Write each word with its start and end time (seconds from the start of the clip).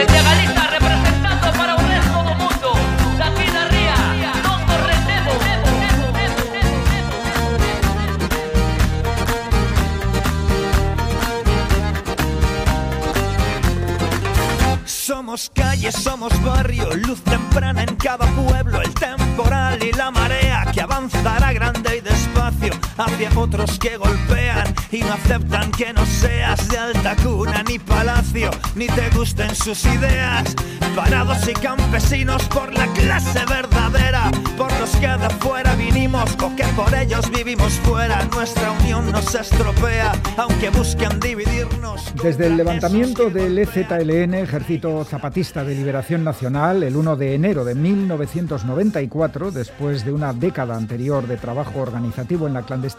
Desde 0.00 0.22
Galicia 0.22 0.66
representando 0.66 1.52
para 1.58 1.74
o 1.76 1.78
resto 1.78 2.18
do 2.24 2.34
mundo. 2.40 2.72
Aquí 3.20 3.46
na 3.52 3.68
ría, 3.68 3.96
non 4.40 4.64
nos 4.64 4.80
Somos 14.88 15.50
calle, 15.52 15.92
somos 15.92 16.32
barrio, 16.42 16.88
luz 17.04 17.20
temprana 17.20 17.82
en 17.82 17.94
cada 17.96 18.24
pueblo, 18.32 18.80
el 18.80 18.94
temporal 18.94 19.82
y 19.84 19.92
la 19.92 20.10
marea 20.10 20.64
que 20.72 20.80
avanzará 20.80 21.52
grande 21.52 21.69
hacia 23.00 23.30
otros 23.38 23.78
que 23.78 23.96
golpean 23.96 24.74
y 24.92 25.00
no 25.00 25.12
aceptan 25.12 25.70
que 25.72 25.92
no 25.92 26.04
seas 26.04 26.68
de 26.68 26.78
alta 26.78 27.16
cuna 27.16 27.62
ni 27.66 27.78
palacio, 27.78 28.50
ni 28.74 28.86
te 28.86 29.08
gusten 29.10 29.54
sus 29.54 29.84
ideas. 29.86 30.54
Parados 30.94 31.48
y 31.48 31.52
campesinos 31.52 32.42
por 32.48 32.72
la 32.74 32.86
clase 32.92 33.44
verdadera, 33.46 34.30
por 34.56 34.72
los 34.80 34.90
que 34.96 35.06
de 35.06 35.30
fuera 35.38 35.74
vinimos 35.76 36.36
o 36.42 36.54
que 36.56 36.64
por 36.76 36.92
ellos 36.94 37.30
vivimos 37.30 37.72
fuera. 37.84 38.24
Nuestra 38.34 38.72
unión 38.72 39.10
nos 39.12 39.34
estropea, 39.34 40.12
aunque 40.36 40.70
busquen 40.70 41.20
dividirnos. 41.20 42.12
Desde 42.22 42.48
el 42.48 42.56
levantamiento 42.56 43.30
del 43.30 43.58
EZLN, 43.58 44.34
Ejército 44.34 45.04
Zapatista 45.04 45.64
de 45.64 45.74
Liberación 45.74 46.24
Nacional, 46.24 46.82
el 46.82 46.96
1 46.96 47.16
de 47.16 47.34
enero 47.34 47.64
de 47.64 47.74
1994, 47.74 49.52
después 49.52 50.04
de 50.04 50.12
una 50.12 50.32
década 50.32 50.76
anterior 50.76 51.26
de 51.26 51.36
trabajo 51.36 51.80
organizativo 51.80 52.46
en 52.46 52.54
la 52.54 52.62
clandestinidad, 52.62 52.89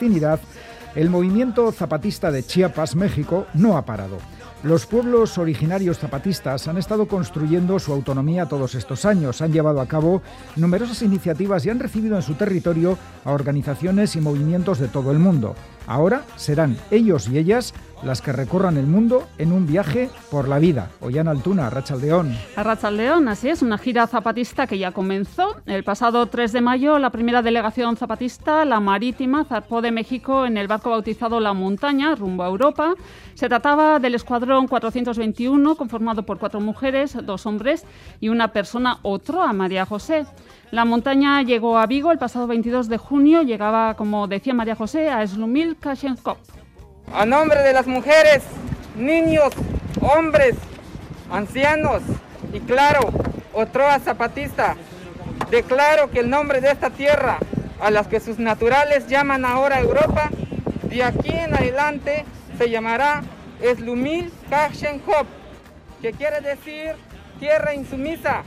el 0.95 1.09
movimiento 1.09 1.71
zapatista 1.71 2.31
de 2.31 2.43
Chiapas, 2.43 2.95
México, 2.95 3.47
no 3.53 3.77
ha 3.77 3.85
parado. 3.85 4.17
Los 4.63 4.85
pueblos 4.85 5.39
originarios 5.39 5.97
zapatistas 5.97 6.67
han 6.67 6.77
estado 6.77 7.07
construyendo 7.07 7.79
su 7.79 7.91
autonomía 7.93 8.45
todos 8.45 8.75
estos 8.75 9.05
años, 9.05 9.41
han 9.41 9.51
llevado 9.51 9.81
a 9.81 9.87
cabo 9.87 10.21
numerosas 10.55 11.01
iniciativas 11.01 11.65
y 11.65 11.71
han 11.71 11.79
recibido 11.79 12.15
en 12.15 12.21
su 12.21 12.35
territorio 12.35 12.95
a 13.25 13.31
organizaciones 13.31 14.15
y 14.15 14.21
movimientos 14.21 14.77
de 14.77 14.87
todo 14.87 15.11
el 15.11 15.17
mundo. 15.17 15.55
Ahora 15.87 16.21
serán 16.35 16.77
ellos 16.91 17.27
y 17.27 17.39
ellas 17.39 17.73
las 18.03 18.21
que 18.21 18.31
recorran 18.31 18.77
el 18.77 18.87
mundo 18.87 19.27
en 19.37 19.51
un 19.51 19.67
viaje 19.67 20.09
por 20.29 20.47
la 20.47 20.59
vida. 20.59 20.89
Ollana 21.01 21.31
Altuna, 21.31 21.69
Rachaldeón. 21.69 22.35
Rachaldeón, 22.55 23.27
así 23.27 23.49
es, 23.49 23.61
una 23.61 23.77
gira 23.77 24.07
zapatista 24.07 24.67
que 24.67 24.77
ya 24.77 24.91
comenzó. 24.91 25.55
El 25.65 25.83
pasado 25.83 26.25
3 26.25 26.51
de 26.51 26.61
mayo, 26.61 26.99
la 26.99 27.09
primera 27.09 27.41
delegación 27.41 27.97
zapatista, 27.97 28.65
la 28.65 28.79
marítima, 28.79 29.45
zarpó 29.45 29.81
de 29.81 29.91
México 29.91 30.45
en 30.45 30.57
el 30.57 30.67
barco 30.67 30.89
bautizado 30.89 31.39
La 31.39 31.53
Montaña, 31.53 32.15
rumbo 32.15 32.43
a 32.43 32.47
Europa. 32.47 32.95
Se 33.33 33.47
trataba 33.47 33.99
del 33.99 34.15
escuadrón 34.15 34.67
421, 34.67 35.75
conformado 35.75 36.23
por 36.23 36.39
cuatro 36.39 36.59
mujeres, 36.59 37.17
dos 37.23 37.45
hombres 37.45 37.85
y 38.19 38.29
una 38.29 38.49
persona, 38.49 38.99
otro, 39.03 39.41
a 39.41 39.53
María 39.53 39.85
José. 39.85 40.25
La 40.71 40.85
montaña 40.85 41.41
llegó 41.41 41.77
a 41.77 41.85
Vigo 41.85 42.11
el 42.11 42.17
pasado 42.17 42.47
22 42.47 42.87
de 42.87 42.97
junio, 42.97 43.41
llegaba, 43.41 43.95
como 43.95 44.27
decía 44.27 44.53
María 44.53 44.75
José, 44.75 45.09
a 45.09 45.25
Slumil 45.25 45.75
Kashenkop. 45.77 46.37
A 47.13 47.25
nombre 47.25 47.61
de 47.61 47.73
las 47.73 47.87
mujeres, 47.87 48.41
niños, 48.95 49.51
hombres, 49.99 50.55
ancianos 51.29 52.01
y 52.53 52.61
claro, 52.61 53.11
Otroa 53.51 53.99
Zapatista, 53.99 54.77
declaro 55.49 56.09
que 56.09 56.21
el 56.21 56.29
nombre 56.29 56.61
de 56.61 56.71
esta 56.71 56.89
tierra, 56.89 57.37
a 57.81 57.91
las 57.91 58.07
que 58.07 58.21
sus 58.21 58.39
naturales 58.39 59.07
llaman 59.07 59.43
ahora 59.43 59.81
Europa, 59.81 60.29
de 60.83 61.03
aquí 61.03 61.31
en 61.31 61.53
adelante 61.53 62.23
se 62.57 62.69
llamará 62.69 63.23
Slumil 63.61 64.31
Kashenkop, 64.49 65.27
que 66.01 66.13
quiere 66.13 66.39
decir 66.39 66.93
tierra 67.41 67.73
insumisa, 67.73 68.43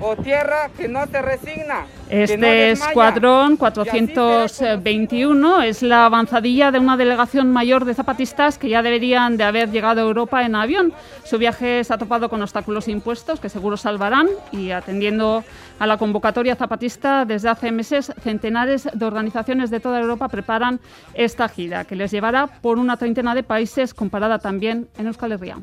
o 0.00 0.16
tierra 0.16 0.70
que 0.76 0.88
no 0.88 1.06
se 1.06 1.22
resigna. 1.22 1.86
Este 2.08 2.36
no 2.38 2.46
escuadrón 2.46 3.52
Y 3.52 3.64
así 3.64 4.06
será 4.06 4.78
421 4.80 5.62
es 5.62 5.82
la 5.82 6.06
avanzadilla 6.06 6.72
de 6.72 6.78
una 6.78 6.96
delegación 6.96 7.52
mayor 7.52 7.84
de 7.84 7.94
zapatistas 7.94 8.58
que 8.58 8.68
ya 8.68 8.82
deberían 8.82 9.36
de 9.36 9.44
haber 9.44 9.70
llegado 9.70 10.00
a 10.00 10.04
Europa 10.04 10.44
en 10.44 10.54
avión. 10.54 10.92
Su 11.24 11.38
viaje 11.38 11.84
se 11.84 11.94
ha 11.94 11.98
topado 11.98 12.28
con 12.28 12.42
obstáculos 12.42 12.88
impuestos 12.88 13.38
que 13.38 13.48
seguro 13.48 13.76
salvarán 13.76 14.28
y 14.50 14.70
atendiendo 14.70 15.44
a 15.78 15.86
la 15.86 15.98
convocatoria 15.98 16.56
zapatista 16.56 17.24
desde 17.24 17.48
hace 17.48 17.70
meses 17.70 18.12
centenares 18.22 18.88
de 18.92 19.04
organizaciones 19.04 19.70
de 19.70 19.80
toda 19.80 20.00
Europa 20.00 20.28
preparan 20.28 20.80
esta 21.14 21.48
gira 21.48 21.84
que 21.84 21.96
les 21.96 22.10
llevará 22.10 22.46
por 22.46 22.78
una 22.78 22.96
treintena 22.96 23.34
de 23.34 23.42
países 23.42 23.94
comparada 23.94 24.38
también 24.38 24.88
en 24.98 25.06
Euskal 25.06 25.32
Herria. 25.32 25.58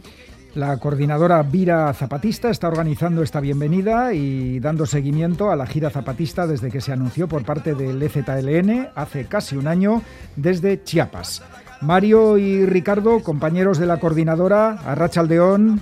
La 0.55 0.77
coordinadora 0.77 1.43
Vira 1.43 1.93
Zapatista 1.93 2.49
está 2.49 2.67
organizando 2.67 3.21
esta 3.21 3.39
bienvenida 3.39 4.13
y 4.13 4.59
dando 4.59 4.85
seguimiento 4.85 5.51
a 5.51 5.55
la 5.55 5.67
gira 5.67 5.89
zapatista 5.89 6.47
desde 6.47 6.71
que 6.71 6.81
se 6.81 6.91
anunció 6.91 7.27
por 7.27 7.43
parte 7.43 7.75
del 7.75 8.01
EZLN 8.01 8.89
hace 8.95 9.25
casi 9.25 9.55
un 9.55 9.67
año 9.67 10.01
desde 10.35 10.83
Chiapas. 10.83 11.43
Mario 11.81 12.37
y 12.39 12.65
Ricardo, 12.65 13.21
compañeros 13.21 13.77
de 13.77 13.85
la 13.85 13.99
coordinadora, 13.99 14.71
a 14.71 14.95
Rachaldeón, 14.95 15.79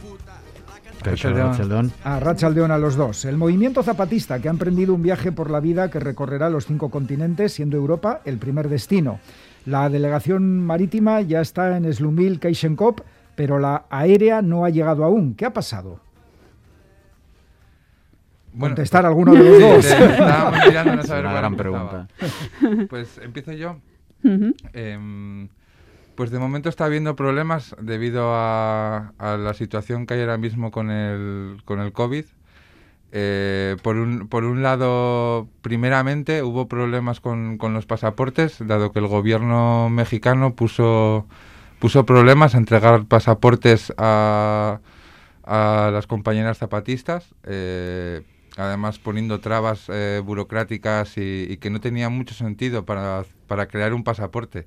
a 2.03 2.19
Rachaldeón 2.19 2.71
a 2.71 2.77
los 2.77 2.95
dos. 2.95 3.25
El 3.25 3.37
movimiento 3.37 3.83
zapatista 3.83 4.39
que 4.39 4.47
ha 4.47 4.51
emprendido 4.51 4.93
un 4.93 5.03
viaje 5.03 5.31
por 5.31 5.51
la 5.51 5.59
vida 5.59 5.91
que 5.91 5.99
recorrerá 5.99 6.49
los 6.49 6.65
cinco 6.65 6.89
continentes, 6.89 7.53
siendo 7.53 7.77
Europa 7.77 8.21
el 8.25 8.39
primer 8.39 8.69
destino. 8.69 9.19
La 9.65 9.87
delegación 9.89 10.65
marítima 10.65 11.21
ya 11.21 11.41
está 11.41 11.77
en 11.77 11.91
Slumil 11.93 12.39
Keishenkop, 12.39 13.01
pero 13.35 13.59
la 13.59 13.85
aérea 13.89 14.41
no 14.41 14.65
ha 14.65 14.69
llegado 14.69 15.03
aún. 15.03 15.35
¿Qué 15.35 15.45
ha 15.45 15.53
pasado? 15.53 15.99
Bueno, 18.53 18.75
Contestar 18.75 19.05
alguno 19.05 19.33
de 19.33 19.43
los 19.43 19.59
dos. 19.59 19.85
Sí, 19.85 19.93
estábamos 19.93 20.59
mirando 20.65 20.91
a 20.91 20.95
no 20.95 21.03
saber 21.03 21.25
Una 21.25 21.35
gran 21.35 21.55
pregunta. 21.55 22.07
Pues 22.89 23.17
empiezo 23.17 23.51
yo. 23.51 23.77
Em, 24.73 25.49
pues 26.15 26.31
de 26.31 26.39
momento 26.39 26.69
está 26.69 26.85
habiendo 26.85 27.15
problemas 27.15 27.75
debido 27.79 28.33
a, 28.33 29.13
a 29.19 29.37
la 29.37 29.53
situación 29.53 30.05
que 30.05 30.15
hay 30.15 30.21
ahora 30.21 30.37
mismo 30.37 30.71
con 30.71 30.89
el, 30.89 31.61
con 31.65 31.79
el 31.79 31.91
COVID. 31.91 32.25
Eh, 33.17 33.77
por, 33.81 33.95
un, 33.95 34.27
por 34.27 34.43
un 34.43 34.61
lado, 34.61 35.47
primeramente 35.61 36.43
hubo 36.43 36.67
problemas 36.67 37.21
con, 37.21 37.57
con 37.57 37.73
los 37.73 37.85
pasaportes, 37.85 38.57
dado 38.59 38.91
que 38.91 38.99
el 38.99 39.07
gobierno 39.07 39.89
mexicano 39.89 40.53
puso, 40.55 41.25
puso 41.79 42.05
problemas 42.05 42.55
a 42.55 42.57
entregar 42.57 43.05
pasaportes 43.05 43.93
a, 43.97 44.79
a 45.43 45.89
las 45.93 46.07
compañeras 46.07 46.57
zapatistas, 46.57 47.33
eh, 47.43 48.21
además 48.57 48.99
poniendo 48.99 49.39
trabas 49.39 49.85
eh, 49.89 50.21
burocráticas 50.23 51.17
y, 51.17 51.57
que 51.57 51.69
no 51.69 51.79
tenía 51.81 52.09
mucho 52.09 52.33
sentido 52.33 52.85
para, 52.85 53.25
para 53.47 53.67
crear 53.67 53.93
un 53.93 54.03
pasaporte, 54.03 54.65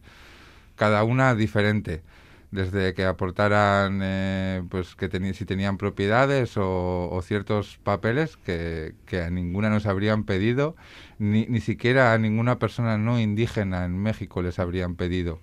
cada 0.76 1.02
una 1.04 1.34
diferente, 1.34 2.02
desde 2.50 2.94
que 2.94 3.04
aportaran 3.04 4.00
eh, 4.02 4.62
pues 4.70 4.94
que 4.94 5.10
si 5.34 5.44
tenían 5.44 5.76
propiedades 5.76 6.52
o, 6.56 7.20
ciertos 7.22 7.78
papeles 7.82 8.36
que, 8.38 8.94
que 9.06 9.22
a 9.22 9.30
ninguna 9.30 9.68
nos 9.68 9.86
habrían 9.86 10.24
pedido, 10.24 10.76
ni, 11.18 11.46
ni 11.46 11.60
siquiera 11.60 12.12
a 12.12 12.18
ninguna 12.18 12.58
persona 12.58 12.96
no 12.96 13.18
indígena 13.20 13.84
en 13.84 13.98
México 13.98 14.42
les 14.42 14.58
habrían 14.58 14.94
pedido. 14.94 15.40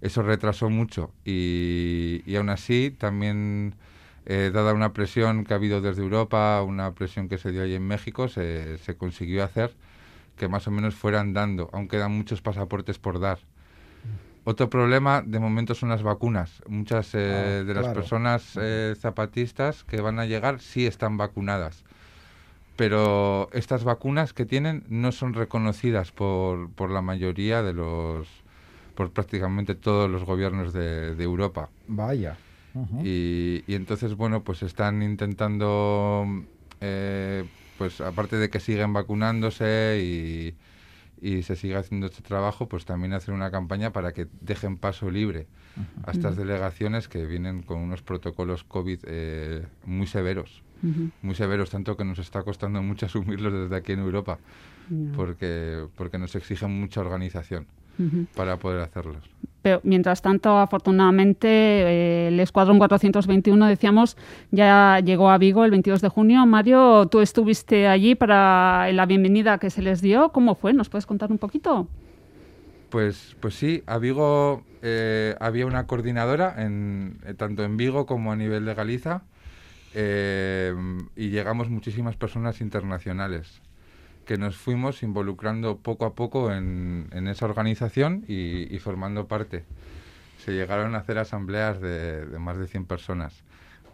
Eso 0.00 0.22
retrasó 0.22 0.70
mucho 0.70 1.10
y, 1.24 2.22
y 2.26 2.36
aún 2.36 2.48
así 2.50 2.90
también, 2.96 3.74
eh, 4.26 4.50
dada 4.52 4.72
una 4.72 4.92
presión 4.92 5.44
que 5.44 5.54
ha 5.54 5.56
habido 5.56 5.80
desde 5.80 6.02
Europa, 6.02 6.62
una 6.62 6.92
presión 6.92 7.28
que 7.28 7.38
se 7.38 7.52
dio 7.52 7.62
ahí 7.62 7.74
en 7.74 7.86
México, 7.86 8.28
se, 8.28 8.78
se 8.78 8.96
consiguió 8.96 9.44
hacer 9.44 9.74
que 10.36 10.48
más 10.48 10.66
o 10.66 10.70
menos 10.70 10.94
fueran 10.94 11.32
dando, 11.32 11.70
aún 11.72 11.86
quedan 11.88 12.12
muchos 12.12 12.42
pasaportes 12.42 12.98
por 12.98 13.20
dar. 13.20 13.38
Otro 14.46 14.68
problema 14.68 15.22
de 15.22 15.38
momento 15.40 15.74
son 15.74 15.88
las 15.88 16.02
vacunas. 16.02 16.62
Muchas 16.68 17.14
eh, 17.14 17.60
Ah, 17.62 17.64
de 17.64 17.72
las 17.74 17.84
claro. 17.84 18.00
personas 18.00 18.58
eh, 18.60 18.94
zapatistas 18.98 19.84
que 19.84 20.02
van 20.02 20.18
a 20.18 20.26
llegar 20.26 20.60
sí 20.60 20.86
están 20.86 21.16
vacunadas. 21.16 21.82
Pero 22.76 23.48
estas 23.52 23.84
vacunas 23.84 24.32
que 24.32 24.44
tienen 24.44 24.84
no 24.88 25.12
son 25.12 25.32
reconocidas 25.32 26.10
por, 26.12 26.68
por 26.70 26.90
la 26.90 27.00
mayoría 27.02 27.62
de 27.62 27.72
los, 27.72 28.26
por 28.94 29.10
prácticamente 29.10 29.74
todos 29.74 30.10
los 30.10 30.24
gobiernos 30.24 30.72
de, 30.72 31.14
de 31.14 31.24
Europa. 31.24 31.68
Vaya. 31.88 32.36
Y, 33.04 33.62
y 33.68 33.74
entonces, 33.74 34.14
bueno, 34.16 34.42
pues 34.42 34.62
están 34.62 35.02
intentando, 35.02 36.26
eh, 36.80 37.44
pues 37.78 38.00
aparte 38.00 38.36
de 38.36 38.50
que 38.50 38.58
siguen 38.58 38.92
vacunándose 38.92 40.00
y, 40.02 40.56
y 41.20 41.42
se 41.42 41.54
sigue 41.54 41.76
haciendo 41.76 42.06
este 42.06 42.22
trabajo, 42.22 42.68
pues 42.68 42.84
también 42.84 43.12
hacer 43.12 43.32
una 43.32 43.50
campaña 43.50 43.92
para 43.92 44.12
que 44.12 44.26
dejen 44.40 44.76
paso 44.76 45.10
libre 45.10 45.46
a 46.04 46.10
estas 46.10 46.36
delegaciones 46.36 47.08
que 47.08 47.26
vienen 47.26 47.62
con 47.62 47.78
unos 47.78 48.02
protocolos 48.02 48.64
COVID 48.64 48.98
eh, 49.06 49.66
muy 49.84 50.06
severos, 50.06 50.62
muy 51.22 51.34
severos, 51.34 51.70
tanto 51.70 51.96
que 51.96 52.04
nos 52.04 52.18
está 52.18 52.42
costando 52.42 52.82
mucho 52.82 53.06
asumirlos 53.10 53.52
desde 53.52 53.76
aquí 53.76 53.92
en 53.92 54.00
Europa, 54.00 54.38
porque, 55.16 55.86
porque 55.96 56.18
nos 56.18 56.34
exigen 56.34 56.78
mucha 56.80 57.00
organización. 57.00 57.66
Para 58.34 58.56
poder 58.58 58.80
hacerlos. 58.80 59.22
Pero 59.64 59.80
mientras 59.82 60.20
tanto, 60.20 60.58
afortunadamente, 60.58 61.48
eh, 61.48 62.28
el 62.28 62.38
Escuadrón 62.38 62.76
421, 62.78 63.66
decíamos, 63.66 64.18
ya 64.50 65.00
llegó 65.02 65.30
a 65.30 65.38
Vigo 65.38 65.64
el 65.64 65.70
22 65.70 66.02
de 66.02 66.10
junio. 66.10 66.44
Mario, 66.44 67.06
tú 67.06 67.22
estuviste 67.22 67.88
allí 67.88 68.14
para 68.14 68.92
la 68.92 69.06
bienvenida 69.06 69.56
que 69.56 69.70
se 69.70 69.80
les 69.80 70.02
dio. 70.02 70.28
¿Cómo 70.32 70.54
fue? 70.54 70.74
¿Nos 70.74 70.90
puedes 70.90 71.06
contar 71.06 71.32
un 71.32 71.38
poquito? 71.38 71.88
Pues, 72.90 73.36
pues 73.40 73.54
sí, 73.54 73.82
a 73.86 73.96
Vigo 73.96 74.64
eh, 74.82 75.34
había 75.40 75.64
una 75.64 75.86
coordinadora, 75.86 76.62
en, 76.62 77.16
eh, 77.24 77.32
tanto 77.32 77.64
en 77.64 77.78
Vigo 77.78 78.04
como 78.04 78.32
a 78.32 78.36
nivel 78.36 78.66
de 78.66 78.74
Galiza, 78.74 79.22
y 79.94 81.28
llegamos 81.30 81.70
muchísimas 81.70 82.16
personas 82.16 82.60
internacionales 82.60 83.62
que 84.24 84.38
nos 84.38 84.56
fuimos 84.56 85.02
involucrando 85.02 85.78
poco 85.78 86.06
a 86.06 86.14
poco 86.14 86.52
en, 86.52 87.08
esa 87.28 87.44
organización 87.44 88.24
y, 88.28 88.78
formando 88.78 89.26
parte. 89.26 89.64
Se 90.38 90.52
llegaron 90.52 90.94
a 90.94 90.98
hacer 90.98 91.18
asambleas 91.18 91.80
de, 91.80 92.26
más 92.38 92.58
de 92.58 92.66
100 92.66 92.86
personas 92.86 93.42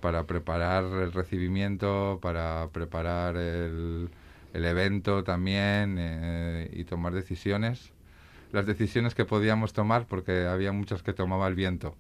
para 0.00 0.24
preparar 0.24 0.84
el 0.84 1.12
recibimiento, 1.12 2.18
para 2.22 2.68
preparar 2.72 3.36
el, 3.36 4.10
evento 4.52 5.22
también 5.22 5.96
eh, 5.98 6.70
y 6.72 6.84
tomar 6.84 7.12
decisiones. 7.12 7.92
Las 8.52 8.66
decisiones 8.66 9.14
que 9.14 9.24
podíamos 9.24 9.72
tomar, 9.72 10.06
porque 10.06 10.46
había 10.46 10.72
muchas 10.72 11.02
que 11.02 11.12
tomaba 11.12 11.46
el 11.46 11.54
viento. 11.54 11.96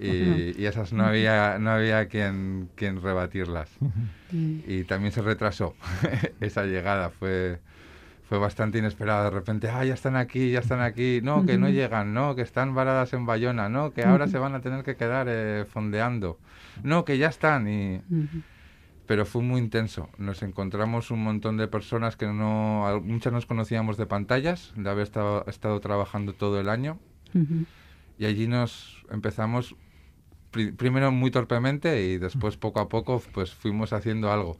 Y, 0.00 0.64
esas 0.64 0.92
no 0.92 1.04
había, 1.04 1.58
no 1.58 1.70
había 1.70 2.06
quien, 2.06 2.68
quien 2.74 3.00
rebatirlas. 3.00 3.70
Y 4.32 4.84
también 4.84 5.12
se 5.12 5.22
retrasó 5.22 5.74
esa 6.40 6.64
llegada, 6.64 7.10
fue, 7.10 7.60
fue 8.28 8.38
bastante 8.38 8.78
inesperada. 8.78 9.24
De 9.24 9.30
repente, 9.30 9.68
ah, 9.68 9.84
ya 9.84 9.94
están 9.94 10.16
aquí, 10.16 10.50
ya 10.50 10.58
están 10.58 10.80
aquí. 10.80 11.20
No, 11.22 11.46
que 11.46 11.56
no 11.56 11.68
llegan, 11.68 12.12
no, 12.12 12.34
que 12.34 12.42
están 12.42 12.74
varadas 12.74 13.12
en 13.12 13.26
Bayona, 13.26 13.68
no, 13.68 13.92
que 13.92 14.02
ahora 14.02 14.28
se 14.28 14.38
van 14.38 14.54
a 14.54 14.60
tener 14.60 14.84
que 14.84 14.96
quedar 14.96 15.26
eh, 15.30 15.64
fondeando. 15.64 16.38
No, 16.82 17.04
que 17.04 17.18
ya 17.18 17.28
están. 17.28 17.68
Y... 17.68 18.00
Pero 19.06 19.24
fue 19.24 19.42
muy 19.42 19.60
intenso. 19.60 20.10
Nos 20.18 20.42
encontramos 20.42 21.10
un 21.10 21.22
montón 21.22 21.56
de 21.56 21.68
personas 21.68 22.16
que 22.16 22.26
no, 22.26 23.00
muchas 23.02 23.32
nos 23.32 23.46
conocíamos 23.46 23.96
de 23.96 24.04
pantallas, 24.04 24.72
de 24.76 24.90
haber 24.90 25.04
estado, 25.04 25.44
estado 25.46 25.80
trabajando 25.80 26.34
todo 26.34 26.60
el 26.60 26.68
año. 26.68 26.98
Y 28.18 28.26
allí 28.26 28.48
nos 28.48 29.04
empezamos 29.10 29.76
primero 30.50 31.12
muy 31.12 31.30
torpemente 31.30 32.02
y 32.02 32.18
después 32.18 32.56
poco 32.56 32.80
a 32.80 32.88
poco 32.88 33.22
pues 33.32 33.54
fuimos 33.54 33.92
haciendo 33.92 34.32
algo, 34.32 34.56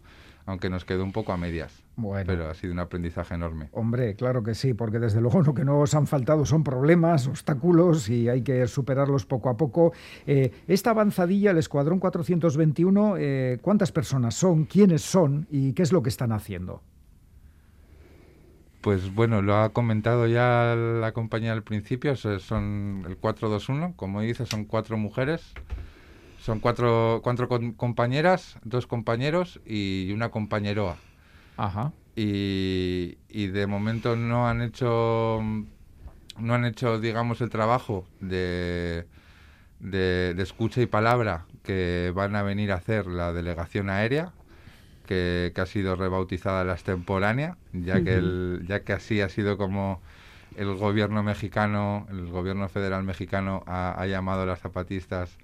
aunque 0.46 0.70
nos 0.70 0.84
quedó 0.84 1.02
un 1.02 1.12
poco 1.12 1.32
a 1.32 1.36
medias. 1.36 1.84
Bueno. 1.96 2.24
Pero 2.26 2.48
ha 2.48 2.54
sido 2.54 2.72
un 2.72 2.78
aprendizaje 2.78 3.34
enorme. 3.34 3.68
Hombre, 3.72 4.14
claro 4.14 4.44
que 4.44 4.54
sí, 4.54 4.74
porque 4.74 5.00
desde 5.00 5.20
luego 5.20 5.42
lo 5.42 5.54
que 5.54 5.64
no 5.64 5.80
os 5.80 5.94
han 5.94 6.06
faltado 6.06 6.44
son 6.44 6.62
problemas, 6.62 7.26
obstáculos 7.26 8.08
y 8.08 8.28
hay 8.28 8.42
que 8.42 8.66
superarlos 8.68 9.26
poco 9.26 9.48
a 9.48 9.56
poco. 9.56 9.92
Eh, 10.26 10.52
esta 10.68 10.90
avanzadilla, 10.90 11.50
el 11.50 11.58
Escuadrón 11.58 11.98
421, 11.98 13.16
eh, 13.18 13.58
¿cuántas 13.60 13.90
personas 13.90 14.34
son? 14.34 14.66
¿Quiénes 14.66 15.02
son? 15.02 15.48
¿Y 15.50 15.72
qué 15.72 15.82
es 15.82 15.92
lo 15.92 16.02
que 16.02 16.10
están 16.10 16.30
haciendo? 16.30 16.82
Pues 18.88 19.14
bueno, 19.14 19.42
lo 19.42 19.54
ha 19.54 19.68
comentado 19.74 20.26
ya 20.26 20.74
la 20.74 21.12
compañía 21.12 21.52
al 21.52 21.62
principio, 21.62 22.16
son 22.16 23.04
el 23.06 23.18
421, 23.18 23.92
como 23.96 24.22
dice, 24.22 24.46
son 24.46 24.64
cuatro 24.64 24.96
mujeres, 24.96 25.52
son 26.40 26.58
cuatro, 26.58 27.20
cuatro 27.22 27.50
compañeras, 27.76 28.56
dos 28.64 28.86
compañeros 28.86 29.60
y 29.66 30.10
una 30.12 30.30
compañeroa. 30.30 30.96
Ajá. 31.58 31.92
Y, 32.16 33.16
de 33.28 33.66
momento 33.66 34.16
no 34.16 34.48
han 34.48 34.62
hecho, 34.62 35.42
no 36.38 36.54
han 36.54 36.64
hecho, 36.64 36.98
digamos, 36.98 37.42
el 37.42 37.50
trabajo 37.50 38.06
de, 38.20 39.04
de 39.80 40.34
escucha 40.38 40.80
y 40.80 40.86
palabra 40.86 41.44
que 41.62 42.10
van 42.14 42.34
a 42.36 42.42
venir 42.42 42.72
a 42.72 42.76
hacer 42.76 43.06
la 43.06 43.34
delegación 43.34 43.90
aérea, 43.90 44.32
que, 45.08 45.52
ha 45.56 45.66
sido 45.66 45.96
rebautizada 45.96 46.64
la 46.64 46.74
extemporánea, 46.74 47.56
ya 47.72 48.02
que, 48.04 48.14
el, 48.14 48.64
ya 48.68 48.80
que 48.80 48.92
así 48.92 49.22
ha 49.22 49.30
sido 49.30 49.56
como 49.56 50.00
el 50.56 50.74
gobierno 50.76 51.22
mexicano, 51.22 52.06
el 52.10 52.26
gobierno 52.26 52.68
federal 52.68 53.02
mexicano 53.04 53.64
ha, 53.66 54.04
llamado 54.06 54.42
a 54.42 54.46
las 54.46 54.60
zapatistas 54.60 55.38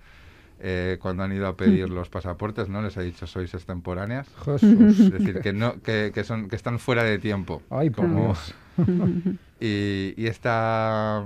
eh, 0.61 0.99
cuando 1.01 1.25
han 1.25 1.33
ido 1.33 1.47
a 1.47 1.57
pedir 1.57 1.89
los 1.89 2.11
pasaportes, 2.11 2.69
¿no? 2.69 2.83
Les 2.83 2.97
ha 2.97 3.01
dicho 3.01 3.27
sois 3.27 3.53
extemporáneas. 3.55 4.29
Es 4.47 5.11
decir, 5.11 5.41
que 5.41 5.53
no, 5.53 5.81
que, 5.81 6.13
que, 6.15 6.25
son, 6.25 6.49
que 6.49 6.57
están 6.57 6.79
fuera 6.79 7.03
de 7.03 7.19
tiempo. 7.19 7.63
Ay, 7.71 7.91
como... 7.91 8.35
y, 9.61 10.15
y 10.17 10.27
esta 10.27 11.25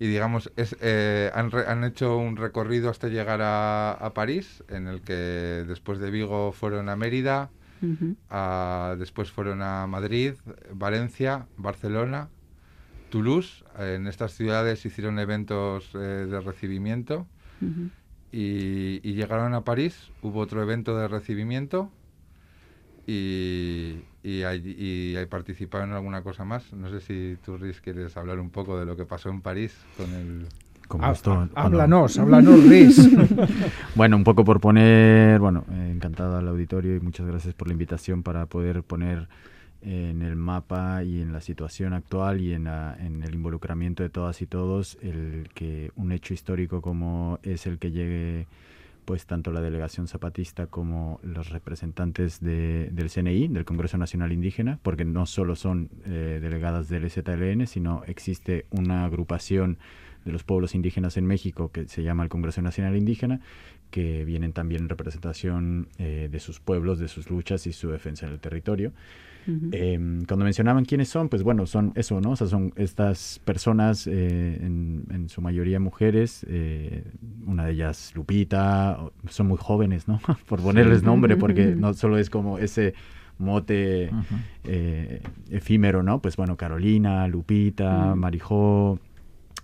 y 0.00 0.06
digamos 0.06 0.50
es, 0.56 0.76
eh, 0.80 1.30
han, 1.34 1.50
han, 1.54 1.84
hecho 1.84 2.16
un 2.16 2.36
recorrido 2.36 2.90
hasta 2.90 3.08
llegar 3.08 3.42
a, 3.42 3.92
a, 3.92 4.14
París 4.14 4.62
en 4.68 4.86
el 4.86 5.00
que 5.00 5.14
después 5.66 5.98
de 5.98 6.10
Vigo 6.10 6.52
fueron 6.52 6.88
a 6.88 6.96
Mérida 6.96 7.50
después 8.98 9.30
fueron 9.30 9.62
a 9.62 9.86
Madrid 9.86 10.34
Valencia 10.72 11.46
Barcelona 11.56 12.28
Toulouse 13.10 13.64
en 13.78 14.06
estas 14.06 14.32
ciudades 14.32 14.84
hicieron 14.84 15.18
eventos 15.18 15.90
eh, 15.94 15.98
de 15.98 16.40
recibimiento 16.40 17.26
y, 18.30 19.00
y, 19.02 19.14
llegaron 19.14 19.54
a 19.54 19.62
París 19.64 20.10
hubo 20.22 20.40
otro 20.40 20.62
evento 20.62 20.96
de 20.96 21.08
recibimiento 21.08 21.90
y, 23.08 24.02
y, 24.22 24.44
y, 24.44 25.26
participaron 25.30 25.88
en 25.88 25.96
alguna 25.96 26.22
cosa 26.22 26.44
más. 26.44 26.74
No 26.74 26.90
sé 26.90 27.00
si 27.00 27.38
tú, 27.42 27.56
Riz, 27.56 27.80
quieres 27.80 28.14
hablar 28.18 28.38
un 28.38 28.50
poco 28.50 28.78
de 28.78 28.84
lo 28.84 28.96
que 28.96 29.06
pasó 29.06 29.30
en 29.30 29.40
París 29.40 29.74
con 29.96 30.12
el... 30.12 30.46
háblanos, 31.54 32.18
háblanos, 32.18 32.64
Riz. 32.64 33.10
bueno, 33.94 34.16
un 34.16 34.24
poco 34.24 34.44
por 34.44 34.60
poner, 34.60 35.40
bueno, 35.40 35.64
eh, 35.70 35.90
encantado 35.90 36.36
al 36.36 36.48
auditorio 36.48 36.96
y 36.96 37.00
muchas 37.00 37.26
gracias 37.26 37.54
por 37.54 37.68
la 37.68 37.72
invitación 37.72 38.22
para 38.22 38.44
poder 38.44 38.82
poner 38.82 39.26
en 39.80 40.20
el 40.20 40.36
mapa 40.36 41.02
y 41.02 41.22
en 41.22 41.32
la 41.32 41.40
situación 41.40 41.94
actual 41.94 42.42
y 42.42 42.52
en, 42.52 42.66
en, 42.66 43.22
el 43.22 43.34
involucramiento 43.34 44.02
de 44.02 44.10
todas 44.10 44.42
y 44.42 44.46
todos 44.46 44.98
el 45.00 45.48
que 45.54 45.92
un 45.96 46.12
hecho 46.12 46.34
histórico 46.34 46.82
como 46.82 47.38
es 47.42 47.66
el 47.66 47.78
que 47.78 47.90
llegue 47.90 48.46
pues 49.08 49.24
tanto 49.24 49.52
la 49.52 49.62
delegación 49.62 50.06
zapatista 50.06 50.66
como 50.66 51.18
los 51.22 51.48
representantes 51.48 52.40
del 52.42 53.08
CNI, 53.10 53.48
del 53.48 53.64
Congreso 53.64 53.96
Nacional 53.96 54.32
Indígena, 54.32 54.80
porque 54.82 55.06
no 55.06 55.24
solo 55.24 55.56
son 55.56 55.88
eh, 56.04 56.40
delegadas 56.42 56.90
del 56.90 57.06
EZLN, 57.06 57.66
sino 57.66 58.02
existe 58.06 58.66
una 58.68 59.06
agrupación 59.06 59.78
de 60.26 60.32
los 60.32 60.44
pueblos 60.44 60.74
indígenas 60.74 61.16
en 61.16 61.24
México 61.24 61.72
que 61.72 61.88
se 61.88 62.02
llama 62.02 62.22
el 62.22 62.28
Congreso 62.28 62.60
Nacional 62.60 62.96
Indígena, 62.96 63.40
que 63.90 64.24
vienen 64.24 64.52
también 64.52 64.82
en 64.82 64.88
representación 64.88 65.88
eh, 65.98 66.28
de 66.30 66.40
sus 66.40 66.60
pueblos, 66.60 66.98
de 66.98 67.08
sus 67.08 67.30
luchas 67.30 67.66
y 67.66 67.72
su 67.72 67.90
defensa 67.90 68.26
del 68.26 68.38
territorio. 68.38 68.92
Em, 69.72 70.26
cuando 70.26 70.44
mencionaban 70.44 70.84
quiénes 70.84 71.08
son, 71.08 71.30
pues 71.30 71.42
bueno, 71.42 71.64
son 71.64 71.92
eso, 71.94 72.20
¿no? 72.20 72.32
O 72.32 72.36
sea, 72.36 72.48
son 72.48 72.72
estas 72.76 73.40
personas, 73.46 74.06
eh, 74.06 74.58
en, 74.60 75.26
su 75.28 75.40
mayoría 75.40 75.80
mujeres, 75.80 76.44
eh, 76.48 77.04
una 77.46 77.64
de 77.64 77.72
ellas 77.72 78.12
Lupita, 78.14 78.98
son 79.30 79.48
muy 79.48 79.56
jóvenes, 79.58 80.06
¿no? 80.06 80.20
Por 80.48 80.60
ponerles 80.60 81.02
nombre, 81.02 81.36
porque 81.36 81.74
no 81.76 81.94
solo 81.94 82.18
es 82.18 82.28
como 82.28 82.58
ese 82.58 82.94
mote 83.38 84.10
eh, 84.64 85.22
efímero, 85.50 86.02
¿no? 86.02 86.20
Pues 86.20 86.36
bueno, 86.36 86.56
Carolina, 86.56 87.26
Lupita, 87.26 88.14
Marijó, 88.14 88.98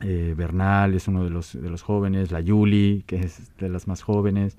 Bernal 0.00 0.94
es 0.94 1.08
uno 1.08 1.24
de 1.24 1.30
los, 1.30 1.60
de 1.60 1.70
los 1.70 1.82
jóvenes, 1.82 2.30
la 2.30 2.40
Yuli, 2.40 3.04
que 3.06 3.20
es 3.20 3.56
de 3.58 3.68
las 3.68 3.86
más 3.86 4.02
jóvenes. 4.02 4.56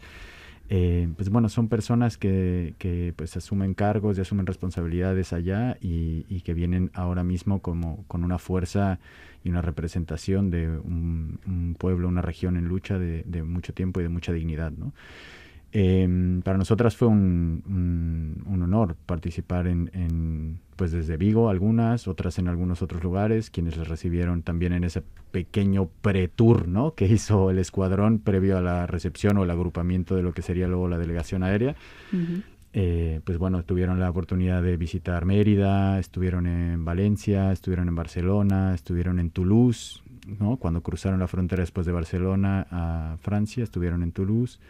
Eh, 0.70 1.08
pues 1.16 1.30
bueno, 1.30 1.48
son 1.48 1.68
personas 1.68 2.18
que, 2.18 2.74
que, 2.80 3.14
pues 3.16 3.38
asumen 3.38 3.76
cargos 3.76 4.18
y 4.18 4.22
asumen 4.22 4.48
responsabilidades 4.48 5.32
allá 5.32 5.78
y, 5.80 6.24
que 6.42 6.54
vienen 6.54 6.92
ahora 6.94 7.24
mismo 7.24 7.60
como 7.62 8.04
con 8.08 8.24
una 8.24 8.38
fuerza 8.40 9.00
y 9.44 9.50
una 9.50 9.62
representación 9.62 10.50
de 10.50 10.70
un, 10.70 11.76
pueblo, 11.78 12.08
una 12.08 12.22
región 12.22 12.58
en 12.58 12.66
lucha 12.66 12.98
de, 12.98 13.24
de, 13.26 13.44
mucho 13.44 13.74
tiempo 13.74 14.00
y 14.00 14.04
de 14.04 14.10
mucha 14.10 14.32
dignidad, 14.32 14.72
¿no? 14.72 14.94
Em, 15.78 16.42
para 16.42 16.58
nosotras 16.58 16.96
fue 16.96 17.10
un, 17.10 17.62
un, 18.48 18.64
honor 18.64 18.96
participar 19.06 19.68
en, 19.68 20.62
pues 20.78 20.94
desde 20.94 21.18
Vigo 21.18 21.50
algunas, 21.50 22.08
otras 22.08 22.40
en 22.40 22.48
algunos 22.48 22.82
otros 22.82 23.04
lugares, 23.04 23.50
quienes 23.50 23.76
les 23.76 23.86
recibieron 23.86 24.42
también 24.42 24.72
en 24.72 24.86
ese 24.86 25.04
pequeño 25.32 25.90
pre-tour 26.02 26.70
¿no? 26.70 26.96
que 26.96 27.08
hizo 27.08 27.52
el 27.52 27.60
escuadrón 27.60 28.20
previo 28.20 28.58
a 28.58 28.62
la 28.62 28.88
recepción 28.88 29.38
o 29.38 29.44
el 29.44 29.50
agrupamiento 29.50 30.16
de 30.16 30.24
lo 30.24 30.32
que 30.32 30.44
sería 30.44 30.70
luego 30.70 30.88
la 30.88 30.98
delegación 30.98 31.44
aérea. 31.44 31.76
Eh, 32.72 33.20
pues 33.26 33.38
bueno, 33.38 33.64
tuvieron 33.64 34.00
la 34.00 34.10
oportunidad 34.10 34.64
de 34.64 34.78
visitar 34.78 35.26
Mérida, 35.26 36.00
estuvieron 36.00 36.48
en 36.48 36.86
Valencia, 36.86 37.52
estuvieron 37.52 37.90
en 37.90 37.96
Barcelona, 37.96 38.74
estuvieron 38.74 39.20
en 39.20 39.30
Toulouse, 39.30 40.02
¿no? 40.40 40.56
Cuando 40.56 40.80
cruzaron 40.80 41.20
la 41.20 41.28
frontera 41.28 41.64
después 41.64 41.86
de 41.86 41.92
Barcelona 41.92 42.66
a 42.72 43.18
Francia, 43.20 43.66
estuvieron 43.66 44.04
en 44.04 44.14
Toulouse 44.14 44.62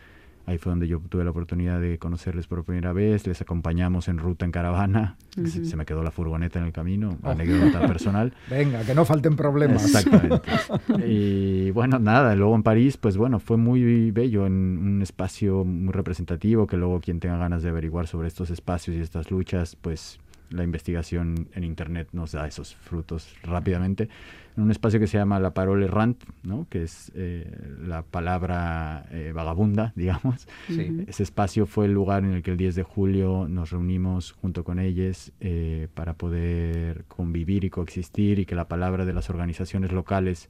Ahí 0.47 0.57
fue 0.59 0.71
donde 0.71 0.87
yo 0.87 0.99
tuve 0.99 1.23
la 1.23 1.31
oportunidad 1.31 1.81
de 1.81 1.97
conocerles 1.97 2.45
por 2.45 2.63
primera 2.63 2.93
vez, 2.93 3.25
les 3.25 3.41
acompañamos 3.41 4.07
en 4.07 4.19
ruta 4.19 4.45
en 4.45 4.51
caravana, 4.51 5.17
se, 5.33 5.65
se 5.65 5.75
me 5.75 5.85
quedó 5.85 6.03
la 6.03 6.11
furgoneta 6.11 6.59
en 6.59 6.65
el 6.65 6.71
camino, 6.71 7.17
Oh. 7.23 7.29
anécdota 7.31 7.87
personal. 7.87 8.31
Venga, 8.49 8.83
que 8.83 8.93
no 8.93 9.05
falten 9.05 9.35
problemas. 9.35 9.83
Exactamente. 9.85 10.41
Y 11.07 11.71
bueno, 11.71 11.97
nada, 11.99 12.35
luego 12.35 12.55
en 12.55 12.63
París, 12.63 12.97
pues 12.97 13.17
bueno, 13.17 13.39
fue 13.39 13.57
muy 13.57 14.11
bello, 14.11 14.45
en 14.45 14.53
un 14.53 15.01
espacio 15.01 15.63
muy 15.65 15.91
representativo, 15.93 16.67
que 16.67 16.77
luego 16.77 16.99
quien 16.99 17.19
tenga 17.19 17.37
ganas 17.37 17.63
de 17.63 17.69
averiguar 17.69 18.07
sobre 18.07 18.27
estos 18.27 18.49
espacios 18.49 18.95
y 18.95 18.99
estas 18.99 19.31
luchas, 19.31 19.75
pues 19.75 20.19
la 20.51 20.63
investigación 20.63 21.47
en 21.53 21.63
Internet 21.63 22.09
nos 22.11 22.31
da 22.33 22.47
esos 22.47 22.75
frutos 22.75 23.33
rápidamente. 23.43 24.09
En 24.57 24.63
un 24.63 24.71
espacio 24.71 24.99
que 24.99 25.07
se 25.07 25.17
llama 25.17 25.39
La 25.39 25.53
Parole 25.53 25.85
Errant, 25.85 26.23
¿no? 26.43 26.65
que 26.69 26.83
es 26.83 27.11
eh, 27.15 27.51
la 27.85 28.03
palabra 28.03 29.05
eh, 29.11 29.31
vagabunda, 29.33 29.91
digamos. 29.95 30.47
Sí. 30.67 31.03
Ese 31.07 31.23
espacio 31.23 31.65
fue 31.65 31.85
el 31.85 31.93
lugar 31.93 32.23
en 32.23 32.33
el 32.33 32.43
que 32.43 32.51
el 32.51 32.57
10 32.57 32.75
de 32.75 32.83
julio 32.83 33.47
nos 33.49 33.71
reunimos 33.71 34.31
junto 34.31 34.63
con 34.63 34.79
ellos 34.79 35.31
eh, 35.39 35.87
para 35.93 36.13
poder 36.13 37.05
convivir 37.07 37.65
y 37.65 37.69
coexistir 37.69 38.39
y 38.39 38.45
que 38.45 38.55
la 38.55 38.67
palabra 38.67 39.05
de 39.05 39.13
las 39.13 39.29
organizaciones 39.29 39.91
locales 39.91 40.49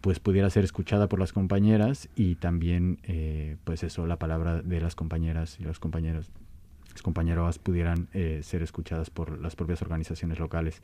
pues 0.00 0.18
pudiera 0.18 0.48
ser 0.50 0.64
escuchada 0.64 1.08
por 1.08 1.18
las 1.18 1.32
compañeras 1.32 2.08
y 2.16 2.36
también 2.36 2.98
eh, 3.04 3.56
pues 3.64 3.82
eso 3.82 4.06
la 4.06 4.18
palabra 4.18 4.62
de 4.62 4.80
las 4.80 4.94
compañeras 4.94 5.58
y 5.60 5.64
los 5.64 5.78
compañeros 5.78 6.30
las 6.92 7.02
compañeras 7.02 7.58
pudieran 7.58 8.08
eh, 8.14 8.40
ser 8.42 8.62
escuchadas 8.62 9.10
por 9.10 9.38
las 9.38 9.54
propias 9.56 9.82
organizaciones 9.82 10.38
locales 10.38 10.82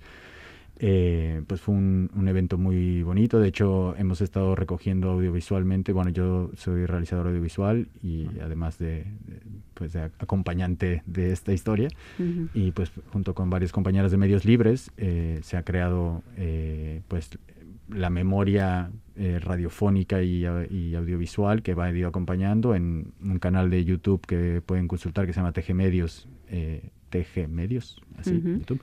eh, 0.79 1.43
pues 1.47 1.61
fue 1.61 1.75
un, 1.75 2.11
un, 2.15 2.29
evento 2.29 2.59
muy 2.59 3.03
bonito. 3.03 3.39
De 3.39 3.49
hecho, 3.49 3.95
hemos 3.97 4.21
estado 4.21 4.55
recogiendo 4.55 5.11
audiovisualmente. 5.11 5.93
Bueno, 5.93 6.11
yo 6.11 6.51
soy 6.57 6.87
realizador 6.87 7.29
audiovisual 7.29 7.89
y 8.03 8.27
además 8.41 8.79
de, 8.79 9.05
de 9.27 9.41
pues 9.77 9.93
de 9.93 10.03
acompañante 10.19 11.03
de 11.07 11.33
esta 11.33 11.53
historia. 11.53 11.89
Uh 12.19 12.23
-huh. 12.23 12.49
Y 12.55 12.73
pues 12.73 12.91
junto 13.13 13.35
con 13.35 13.51
varios 13.51 13.73
compañeros 13.73 14.11
de 14.11 14.17
medios 14.17 14.45
libres 14.45 14.91
eh, 14.97 15.41
se 15.43 15.57
ha 15.57 15.63
creado 15.63 16.23
eh, 16.37 17.03
pues 17.09 17.39
la 17.89 18.11
memoria 18.11 18.91
eh, 19.17 19.39
radiofónica 19.39 20.23
y, 20.23 20.45
y, 20.71 20.95
audiovisual 20.95 21.63
que 21.63 21.75
va 21.75 21.91
ir 21.91 22.05
acompañando 22.05 22.75
en 22.75 23.13
un 23.23 23.39
canal 23.39 23.71
de 23.71 23.85
YouTube 23.85 24.27
que 24.27 24.61
pueden 24.65 24.89
consultar 24.89 25.27
que 25.27 25.33
se 25.33 25.41
llama 25.41 25.53
TG 25.53 25.73
Medios, 25.75 26.29
eh, 26.49 26.91
TG 27.11 27.49
Medios, 27.49 28.03
así, 28.19 28.33
uh 28.33 28.43
-huh. 28.43 28.59
YouTube 28.59 28.81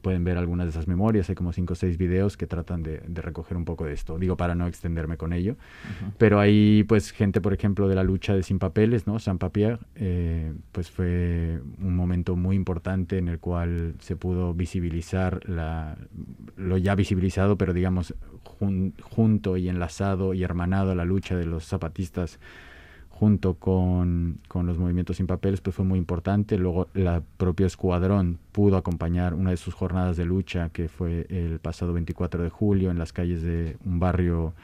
pueden 0.00 0.24
ver 0.24 0.38
algunas 0.38 0.66
de 0.66 0.70
esas 0.70 0.88
memorias, 0.88 1.28
hay 1.28 1.34
como 1.34 1.52
cinco 1.52 1.74
o 1.74 1.76
seis 1.76 1.98
videos 1.98 2.36
que 2.36 2.46
tratan 2.46 2.82
de, 2.82 2.98
de, 3.06 3.22
recoger 3.22 3.56
un 3.56 3.64
poco 3.64 3.84
de 3.84 3.92
esto, 3.92 4.18
digo 4.18 4.36
para 4.36 4.54
no 4.54 4.66
extenderme 4.66 5.16
con 5.16 5.32
ello, 5.32 5.52
uh 5.52 6.06
-huh. 6.06 6.12
pero 6.18 6.40
hay 6.40 6.84
pues 6.84 7.10
gente, 7.10 7.40
por 7.40 7.52
ejemplo, 7.52 7.88
de 7.88 7.94
la 7.94 8.02
lucha 8.02 8.34
de 8.34 8.42
Sin 8.42 8.58
Papeles, 8.58 9.06
¿no? 9.06 9.18
San 9.18 9.38
Papier, 9.38 9.78
eh, 9.94 10.52
pues 10.72 10.90
fue 10.90 11.60
un 11.80 11.94
momento 11.94 12.36
muy 12.36 12.56
importante 12.56 13.18
en 13.18 13.28
el 13.28 13.38
cual 13.38 13.94
se 14.00 14.16
pudo 14.16 14.54
visibilizar 14.54 15.48
la, 15.48 15.96
lo 16.56 16.78
ya 16.78 16.94
visibilizado, 16.94 17.56
pero 17.56 17.72
digamos 17.72 18.14
jun, 18.42 18.94
junto 19.00 19.56
y 19.56 19.68
enlazado 19.68 20.34
y 20.34 20.42
hermanado 20.42 20.92
a 20.92 20.94
la 20.94 21.04
lucha 21.04 21.36
de 21.36 21.46
los 21.46 21.66
zapatistas 21.66 22.38
junto 23.20 23.52
con, 23.52 24.38
con, 24.48 24.66
los 24.66 24.78
movimientos 24.78 25.18
sin 25.18 25.26
papeles, 25.26 25.60
pues 25.60 25.76
fue 25.76 25.84
muy 25.84 25.98
importante. 25.98 26.56
Luego, 26.56 26.88
la 26.94 27.22
propio 27.36 27.66
escuadrón 27.66 28.38
pudo 28.50 28.78
acompañar 28.78 29.34
una 29.34 29.50
de 29.50 29.58
sus 29.58 29.74
jornadas 29.74 30.16
de 30.16 30.24
lucha, 30.24 30.70
que 30.70 30.88
fue 30.88 31.26
el 31.28 31.58
pasado 31.58 31.92
24 31.92 32.42
de 32.42 32.48
julio, 32.48 32.90
en 32.90 32.98
las 32.98 33.12
calles 33.12 33.42
de 33.42 33.76
un 33.84 34.00
barrio 34.00 34.54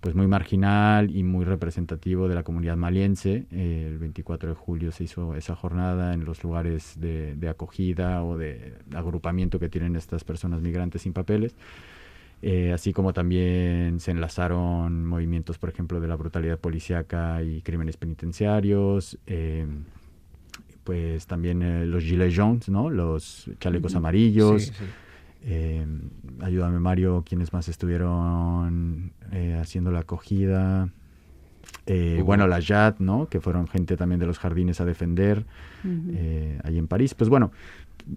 pues 0.00 0.14
muy 0.14 0.28
marginal 0.28 1.10
y 1.10 1.24
muy 1.24 1.44
representativo 1.44 2.28
de 2.28 2.36
la 2.36 2.44
comunidad 2.44 2.76
maliense. 2.76 3.46
El 3.50 3.98
24 3.98 4.50
de 4.50 4.54
julio 4.54 4.92
se 4.92 5.02
hizo 5.02 5.34
esa 5.34 5.56
jornada 5.56 6.14
en 6.14 6.24
los 6.24 6.44
lugares 6.44 7.00
de, 7.00 7.34
de 7.34 7.48
acogida 7.48 8.22
o 8.22 8.38
de 8.38 8.74
agrupamiento 8.94 9.58
que 9.58 9.68
tienen 9.68 9.96
estas 9.96 10.22
personas 10.22 10.60
migrantes 10.60 11.02
sin 11.02 11.12
papeles. 11.12 11.56
Eh, 12.42 12.72
así 12.72 12.92
como 12.92 13.12
también 13.12 13.98
se 13.98 14.10
enlazaron 14.10 15.06
movimientos, 15.06 15.58
por 15.58 15.70
ejemplo, 15.70 16.00
de 16.00 16.08
la 16.08 16.16
brutalidad 16.16 16.58
policíaca 16.58 17.42
y 17.42 17.62
crímenes 17.62 17.96
penitenciarios, 17.96 19.18
eh, 19.26 19.66
pues 20.84 21.26
también 21.26 21.62
eh, 21.62 21.86
los 21.86 22.04
gilets 22.04 22.36
jaunes, 22.36 22.68
¿no? 22.68 22.90
los 22.90 23.50
chalecos 23.58 23.92
mm 23.92 23.94
-hmm. 23.94 23.98
amarillos. 23.98 24.62
Sí, 24.62 24.72
sí. 24.72 25.82
ayúdame 26.40 26.78
Mario, 26.78 27.24
quienes 27.26 27.52
más 27.52 27.68
estuvieron 27.68 29.12
haciendo 29.60 29.90
la 29.90 30.00
acogida. 30.00 30.88
-huh. 31.86 32.22
Bueno, 32.24 32.46
la 32.46 32.60
JAD, 32.60 32.96
¿no? 32.98 33.28
que 33.28 33.40
fueron 33.40 33.66
gente 33.66 33.96
también 33.96 34.20
de 34.20 34.26
los 34.26 34.38
jardines 34.38 34.80
a 34.80 34.84
defender 34.84 35.46
uh 35.84 35.88
-huh. 35.88 36.60
ahí 36.64 36.78
en 36.78 36.86
París. 36.86 37.14
Pues 37.14 37.30
bueno, 37.30 37.50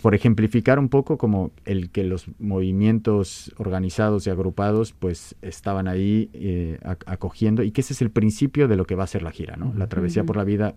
por 0.02 0.14
ejemplificar 0.14 0.78
un 0.78 0.90
poco 0.90 1.18
como 1.18 1.52
el 1.66 1.90
que 1.90 2.04
los 2.04 2.28
movimientos 2.40 3.54
organizados 3.58 4.28
y 4.28 4.30
agrupados 4.30 4.94
pues 4.94 5.36
estaban 5.42 5.88
ahí 5.88 6.30
eh, 6.34 6.80
acogiendo 7.06 7.64
y 7.64 7.72
que 7.72 7.82
ese 7.82 7.94
es 7.94 8.02
el 8.02 8.12
principio 8.12 8.68
de 8.68 8.76
lo 8.76 8.86
que 8.86 8.96
va 8.96 9.06
a 9.06 9.08
ser 9.08 9.24
la 9.24 9.32
gira, 9.32 9.56
¿no? 9.56 9.74
La 9.76 9.88
travesía 9.88 10.22
uh 10.22 10.26
-huh. 10.26 10.28
por 10.28 10.38
la 10.38 10.44
vida 10.44 10.76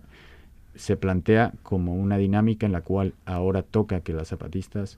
se 0.75 0.97
plantea 0.97 1.53
como 1.61 1.93
una 1.93 2.17
dinámica 2.17 2.65
en 2.65 2.71
la 2.71 2.81
cual 2.81 3.13
ahora 3.25 3.61
toca 3.61 4.01
que 4.01 4.13
las 4.13 4.29
zapatistas 4.29 4.97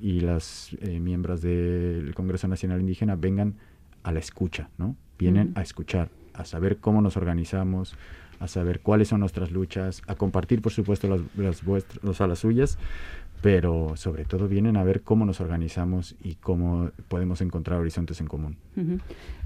y 0.00 0.20
las 0.20 0.76
eh, 0.80 1.00
miembros 1.00 1.42
del 1.42 2.14
Congreso 2.14 2.46
Nacional 2.46 2.80
Indígena 2.80 3.16
vengan 3.16 3.54
a 4.04 4.12
la 4.12 4.20
escucha, 4.20 4.68
¿no? 4.78 4.94
Vienen 5.18 5.48
uh 5.48 5.50
-huh. 5.54 5.58
a 5.58 5.62
escuchar, 5.62 6.08
a 6.34 6.44
saber 6.44 6.76
cómo 6.76 7.02
nos 7.02 7.16
organizamos, 7.16 7.96
a 8.38 8.48
saber 8.48 8.80
cuáles 8.80 9.08
son 9.08 9.20
nuestras 9.20 9.50
luchas, 9.50 10.02
a 10.06 10.14
compartir, 10.14 10.60
por 10.60 10.72
supuesto, 10.72 11.08
las, 11.08 11.20
las 11.36 11.64
vuestras, 11.64 12.20
a 12.20 12.26
las 12.26 12.38
suyas, 12.40 12.78
pero 13.42 13.96
sobre 13.96 14.24
todo 14.24 14.48
vienen 14.48 14.76
a 14.76 14.84
ver 14.84 15.02
cómo 15.02 15.24
nos 15.24 15.40
organizamos 15.40 16.14
y 16.22 16.34
cómo 16.36 16.90
podemos 17.08 17.40
encontrar 17.40 17.78
horizontes 17.78 18.20
en 18.20 18.26
común. 18.26 18.56
Uh 18.76 18.80
-huh. 18.80 19.00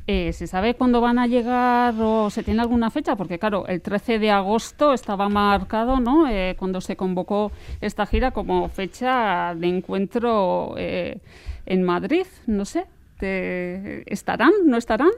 eh, 0.07 0.33
¿Se 0.33 0.47
sabe 0.47 0.75
cuándo 0.75 1.01
van 1.01 1.19
a 1.19 1.27
llegar 1.27 1.95
o 1.99 2.31
se 2.31 2.43
tiene 2.43 2.61
alguna 2.63 2.91
fecha? 2.91 3.17
Porque 3.17 3.39
claro, 3.39 3.67
el 3.67 3.81
13 3.81 4.19
de 4.19 4.31
agosto 4.31 4.93
estaba 4.93 5.29
marcado, 5.29 6.01
¿no? 6.01 6.29
Eh, 6.29 6.55
cuando 6.59 6.81
se 6.81 6.97
convocó 6.97 7.53
esta 7.81 8.07
gira 8.07 8.31
como 8.31 8.69
fecha 8.69 9.55
de 9.55 9.67
encuentro 9.69 10.75
eh, 10.79 11.19
en 11.67 11.83
Madrid, 11.83 12.27
no 12.47 12.65
sé. 12.65 12.87
¿te... 13.19 14.11
¿Estarán? 14.13 14.53
¿No 14.65 14.77
estarán? 14.77 15.11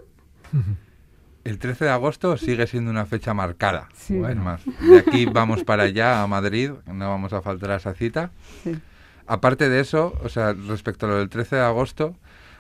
Uh 0.53 0.57
-huh. 0.57 0.92
El 1.45 1.59
13 1.59 1.87
de 1.87 1.91
agosto 1.91 2.37
sigue 2.37 2.67
siendo 2.67 2.91
una 2.91 3.05
fecha 3.05 3.35
marcada. 3.35 3.89
Sí. 3.95 4.19
Bueno. 4.19 4.43
más, 4.43 4.63
de 4.65 4.99
aquí 4.99 5.27
vamos 5.27 5.65
para 5.65 5.85
allá, 5.85 6.23
a 6.23 6.27
Madrid, 6.27 6.71
no 6.87 7.09
vamos 7.11 7.33
a 7.33 7.43
faltar 7.43 7.73
a 7.73 7.77
esa 7.77 7.95
cita. 7.95 8.31
Sí. 8.63 8.79
Aparte 9.27 9.69
de 9.69 9.81
eso, 9.81 10.19
o 10.23 10.29
sea, 10.29 10.53
respecto 10.53 11.07
a 11.07 11.11
lo 11.11 11.17
del 11.17 11.29
13 11.29 11.57
de 11.57 11.63
agosto, 11.63 12.17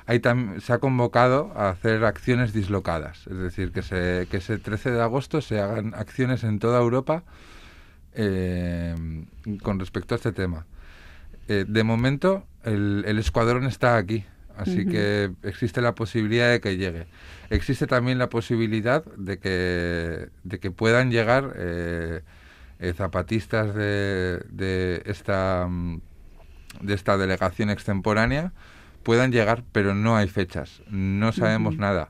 ahí 0.06 0.20
se 0.60 0.72
ha 0.72 0.78
convocado 0.78 1.52
a 1.56 1.70
hacer 1.70 2.04
acciones 2.04 2.52
dislocadas. 2.52 3.26
Es 3.26 3.38
decir, 3.38 3.72
que, 3.72 3.82
se, 3.82 4.26
que 4.30 4.38
ese 4.38 4.58
13 4.58 4.92
de 4.92 5.02
agosto 5.02 5.40
se 5.40 5.60
hagan 5.60 5.94
acciones 5.94 6.44
en 6.44 6.58
toda 6.58 6.80
Europa 6.80 7.24
eh, 8.14 8.94
con 9.62 9.78
respecto 9.78 10.14
a 10.14 10.16
este 10.16 10.32
tema. 10.32 10.66
Eh, 11.48 11.64
de 11.66 11.84
momento, 11.84 12.44
el, 12.64 13.04
el 13.06 13.18
escuadrón 13.18 13.64
está 13.64 13.96
aquí. 13.96 14.24
Así 14.56 14.80
uh 14.80 14.84
-huh. 14.84 14.90
que 14.90 15.48
existe 15.48 15.80
la 15.80 15.94
posibilidad 15.94 16.50
de 16.50 16.60
que 16.60 16.76
llegue. 16.76 17.06
Existe 17.50 17.86
también 17.86 18.18
la 18.18 18.28
posibilidad 18.28 19.04
de 19.04 19.38
que, 19.38 20.28
de 20.44 20.58
que 20.58 20.70
puedan 20.70 21.10
llegar 21.10 21.54
eh, 21.56 22.22
eh, 22.78 22.92
zapatistas 22.94 23.74
de, 23.74 24.42
de, 24.50 25.02
esta, 25.06 25.68
de 26.80 26.94
esta 26.94 27.16
delegación 27.16 27.70
extemporánea, 27.70 28.52
puedan 29.02 29.32
llegar, 29.32 29.64
pero 29.72 29.94
no 29.94 30.16
hay 30.16 30.28
fechas, 30.28 30.82
no 30.88 31.32
sabemos 31.32 31.74
uh 31.74 31.78
-huh. 31.78 31.80
nada. 31.80 32.08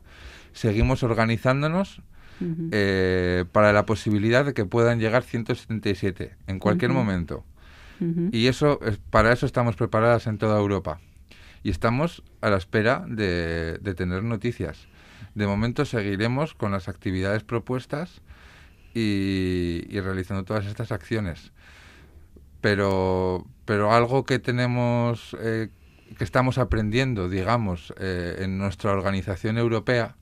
Seguimos 0.53 1.03
organizándonos 1.03 1.99
uh 2.41 2.45
-huh. 2.45 2.69
eh, 2.73 3.45
para 3.53 3.73
la 3.73 3.87
posibilidad 3.87 4.45
de 4.45 4.53
que 4.53 4.65
puedan 4.65 4.99
llegar 4.99 5.23
177 5.23 6.37
en 6.47 6.59
cualquier 6.59 6.93
momento. 6.93 7.45
Y 8.33 8.49
eso, 8.49 8.81
para 9.11 9.33
eso 9.33 9.47
estamos 9.47 9.77
preparadas 9.77 10.27
en 10.27 10.37
toda 10.37 10.59
Europa 10.59 10.99
y 11.63 11.71
estamos 11.71 12.23
a 12.41 12.51
la 12.51 12.57
espera 12.57 13.05
de, 13.09 13.79
tener 13.97 14.23
noticias. 14.23 14.89
De 15.35 15.47
momento 15.47 15.85
seguiremos 15.85 16.55
con 16.55 16.73
las 16.73 16.89
actividades 16.89 17.43
propuestas 17.43 18.21
y, 18.95 19.85
y, 19.89 20.01
realizando 20.01 20.45
todas 20.45 20.67
estas 20.67 20.93
acciones. 20.93 21.53
Pero, 22.61 23.47
pero 23.65 23.93
algo 23.93 24.25
que 24.25 24.39
tenemos, 24.39 25.37
eh, 25.41 25.69
que 26.19 26.25
estamos 26.25 26.59
aprendiendo, 26.59 27.29
digamos, 27.29 27.95
eh, 27.99 28.37
en 28.41 28.59
nuestra 28.59 28.93
organización 28.93 29.59
europea, 29.59 30.17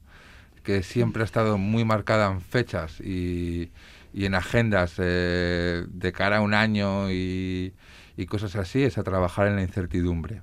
que 0.63 0.83
siempre 0.83 1.23
ha 1.23 1.25
estado 1.25 1.59
muy 1.59 1.85
marcada 1.85 2.31
en 2.31 2.41
fechas 2.41 3.01
y, 3.01 3.73
y 4.13 4.25
en 4.25 4.35
agendas 4.35 4.95
eh, 4.99 5.85
de 5.89 6.13
cara 6.13 6.39
a 6.39 6.41
un 6.41 6.55
año 6.55 7.11
y, 7.11 7.73
y 8.21 8.27
cosas 8.27 8.55
así, 8.57 8.83
es 8.83 8.99
a 8.99 9.03
trabajar 9.03 9.47
en 9.47 9.57
la 9.57 9.63
incertidumbre. 9.63 10.43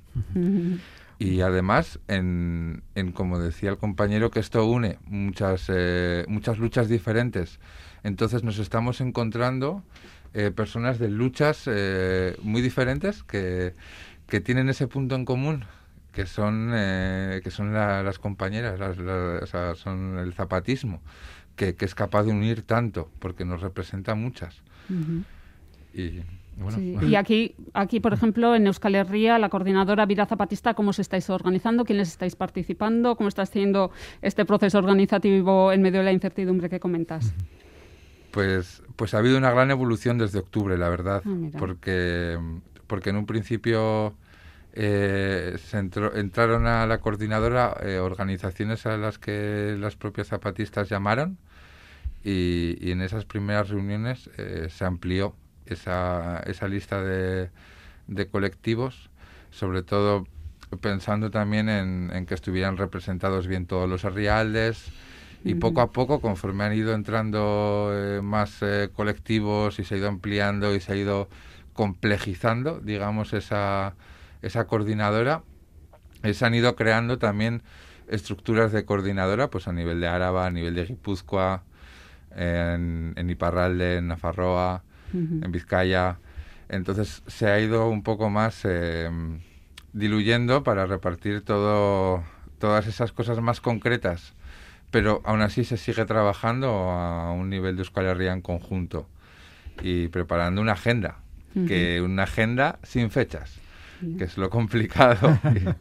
Y 1.19 1.41
además, 1.41 1.99
en, 2.07 2.81
en, 2.95 3.11
como 3.11 3.39
decía 3.39 3.69
el 3.69 3.77
compañero, 3.77 4.31
que 4.31 4.39
esto 4.39 4.65
une 4.65 4.97
muchas, 5.05 5.65
eh, 5.69 6.25
muchas 6.27 6.57
luchas 6.57 6.89
diferentes. 6.89 7.59
Entonces 8.03 8.43
nos 8.43 8.57
estamos 8.59 8.99
encontrando 9.01 9.83
eh, 10.33 10.51
personas 10.51 10.97
de 10.97 11.09
luchas 11.09 11.63
eh, 11.67 12.35
muy 12.41 12.61
diferentes 12.61 13.23
que, 13.23 13.73
que 14.27 14.41
tienen 14.41 14.69
ese 14.69 14.87
punto 14.87 15.15
en 15.15 15.25
común 15.25 15.65
que 16.13 16.25
son 16.25 16.71
eh, 16.73 17.41
que 17.43 17.51
son 17.51 17.73
las 17.73 18.17
compañeras, 18.17 18.79
las, 18.79 18.97
o 18.97 19.45
sea, 19.45 19.75
son 19.75 20.17
el 20.17 20.33
zapatismo, 20.33 20.99
que, 21.55 21.75
que 21.75 21.85
es 21.85 21.93
capaz 21.93 22.23
de 22.23 22.31
unir 22.31 22.63
tanto, 22.63 23.11
porque 23.19 23.45
nos 23.45 23.61
representa 23.61 24.15
muchas. 24.15 24.63
Ujú. 24.89 25.23
Y 25.93 26.23
bueno, 26.57 26.77
Sí, 26.77 26.97
Y 27.07 27.15
aquí, 27.15 27.55
aquí, 27.73 27.99
por 27.99 28.13
ejemplo, 28.13 28.55
en 28.55 28.67
Euskal 28.67 28.95
Herria, 28.95 29.37
la 29.39 29.49
coordinadora 29.49 30.05
Vida 30.05 30.25
Zapatista, 30.25 30.73
¿cómo 30.73 30.89
os 30.89 30.99
estáis 30.99 31.29
organizando? 31.29 31.85
¿Quiénes 31.85 32.09
estáis 32.09 32.35
participando? 32.35 33.15
¿Cómo 33.15 33.29
está 33.29 33.43
haciendo 33.43 33.91
este 34.21 34.43
proceso 34.45 34.77
organizativo 34.79 35.71
en 35.71 35.81
medio 35.81 35.99
de 35.99 36.05
la 36.05 36.11
incertidumbre 36.11 36.69
que 36.69 36.79
comentas? 36.79 37.33
Pues, 38.31 38.83
pues 38.95 39.13
ha 39.13 39.19
habido 39.19 39.37
una 39.37 39.51
gran 39.51 39.71
evolución 39.71 40.17
desde 40.17 40.39
octubre, 40.39 40.77
la 40.77 40.89
verdad, 40.89 41.21
Ah, 41.25 41.29
porque, 41.57 42.37
porque 42.87 43.09
en 43.11 43.15
un 43.17 43.25
principio 43.25 44.13
eh, 44.73 45.55
se 45.57 45.77
entró- 45.79 46.13
entraron 46.15 46.67
a 46.67 46.85
la 46.85 46.99
coordinadora 46.99 47.75
eh, 47.81 47.97
organizaciones 47.99 48.85
a 48.85 48.97
las 48.97 49.17
que 49.17 49.75
las 49.79 49.95
propias 49.95 50.27
zapatistas 50.27 50.89
llamaron 50.89 51.37
y, 52.23 52.77
y 52.79 52.91
en 52.91 53.01
esas 53.01 53.25
primeras 53.25 53.69
reuniones 53.69 54.29
eh, 54.37 54.67
se 54.69 54.85
amplió 54.85 55.33
esa, 55.73 56.39
esa 56.45 56.67
lista 56.67 57.03
de, 57.03 57.49
de 58.07 58.27
colectivos, 58.27 59.09
sobre 59.51 59.83
todo 59.83 60.25
pensando 60.81 61.31
también 61.31 61.69
en, 61.69 62.11
en 62.13 62.25
que 62.25 62.33
estuvieran 62.33 62.77
representados 62.77 63.47
bien 63.47 63.65
todos 63.65 63.89
los 63.89 64.05
arrialdes. 64.05 64.91
Y 65.43 65.55
poco 65.55 65.79
a 65.81 65.91
poco, 65.91 66.19
conforme 66.19 66.65
han 66.65 66.73
ido 66.73 66.93
entrando 66.93 67.91
eh, 67.93 68.21
más 68.21 68.57
eh, 68.61 68.89
colectivos 68.93 69.79
y 69.79 69.85
se 69.85 69.95
ha 69.95 69.97
ido 69.99 70.09
ampliando 70.09 70.75
y 70.75 70.81
se 70.81 70.91
ha 70.91 70.95
ido 70.95 71.29
complejizando, 71.73 72.79
digamos, 72.81 73.31
esa, 73.33 73.93
esa 74.41 74.65
coordinadora, 74.65 75.43
eh, 76.23 76.33
se 76.33 76.45
han 76.45 76.55
ido 76.55 76.75
creando 76.75 77.17
también 77.17 77.61
estructuras 78.09 78.73
de 78.73 78.83
coordinadora, 78.83 79.49
pues 79.49 79.69
a 79.69 79.73
nivel 79.73 80.01
de 80.01 80.07
Áraba, 80.07 80.47
a 80.47 80.51
nivel 80.51 80.73
de 80.75 80.85
Guipúzcoa, 80.85 81.63
en, 82.35 83.13
en 83.15 83.29
Iparralde, 83.29 83.97
en 83.97 84.07
Nafarroa, 84.07 84.83
Ujú. 85.13 85.39
en 85.43 85.51
Vizcaya. 85.51 86.19
Entonces 86.69 87.23
se 87.27 87.47
ha 87.47 87.59
ido 87.59 87.89
un 87.89 88.03
poco 88.03 88.29
más 88.29 88.61
eh, 88.65 89.09
diluyendo 89.93 90.63
para 90.63 90.85
repartir 90.85 91.41
todo, 91.41 92.23
todas 92.59 92.87
esas 92.87 93.11
cosas 93.11 93.39
más 93.41 93.61
concretas. 93.61 94.33
Pero 94.91 95.21
aún 95.25 95.41
así 95.41 95.63
se 95.63 95.77
sigue 95.77 96.05
trabajando 96.05 96.69
a 96.91 97.31
un 97.31 97.49
nivel 97.49 97.75
de 97.75 97.81
Euskal 97.81 98.05
Herria 98.05 98.33
en 98.33 98.41
conjunto 98.41 99.07
y 99.81 100.07
preparando 100.07 100.61
una 100.61 100.73
agenda, 100.73 101.19
que 101.67 102.01
una 102.01 102.23
agenda 102.23 102.79
sin 102.83 103.09
fechas, 103.11 103.59
que 104.17 104.23
es 104.25 104.37
lo 104.37 104.49
complicado. 104.49 105.37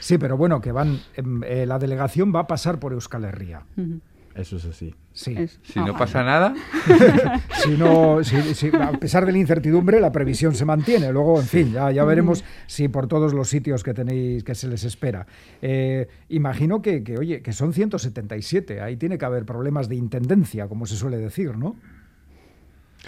Sí, 0.00 0.18
pero 0.18 0.36
bueno, 0.36 0.60
que 0.60 0.70
van. 0.70 0.98
em, 1.16 1.42
eh, 1.44 1.64
la 1.64 1.78
delegación 1.78 2.30
va 2.34 2.40
a 2.40 2.46
pasar 2.46 2.78
por 2.78 2.92
Euskal 2.92 3.24
Herria. 3.24 3.62
Ujú. 3.74 4.02
Eso 4.34 4.56
es 4.56 4.64
así. 4.64 4.92
Sí. 5.12 5.34
Es- 5.38 5.60
si 5.62 5.78
no 5.78 5.92
ah, 5.94 5.98
pasa 5.98 6.24
nada, 6.24 6.54
Si 7.62 7.70
no, 7.76 8.22
si- 8.24 8.54
si- 8.54 8.70
a 8.74 8.90
pesar 8.92 9.24
de 9.26 9.32
la 9.32 9.38
incertidumbre, 9.38 10.00
la 10.00 10.10
previsión 10.10 10.54
se 10.54 10.64
mantiene. 10.64 11.12
Luego, 11.12 11.38
en 11.40 11.46
fin, 11.46 11.72
ya, 11.72 11.90
ya 11.92 12.04
veremos 12.04 12.44
si 12.66 12.88
por 12.88 13.06
todos 13.06 13.32
los 13.32 13.48
sitios 13.48 13.84
que 13.84 13.94
tenéis 13.94 14.42
que 14.42 14.54
se 14.56 14.66
les 14.68 14.82
espera. 14.84 15.26
Eh, 15.62 16.08
imagino 16.30 16.82
que, 16.82 17.04
que, 17.04 17.16
oye, 17.16 17.42
que 17.42 17.52
son 17.52 17.72
177. 17.72 18.80
Ahí 18.80 18.96
tiene 18.96 19.16
que 19.18 19.24
haber 19.24 19.44
problemas 19.44 19.88
de 19.88 19.94
intendencia, 19.96 20.66
como 20.68 20.84
se 20.86 20.96
suele 20.96 21.16
decir, 21.18 21.56
¿no? 21.56 21.76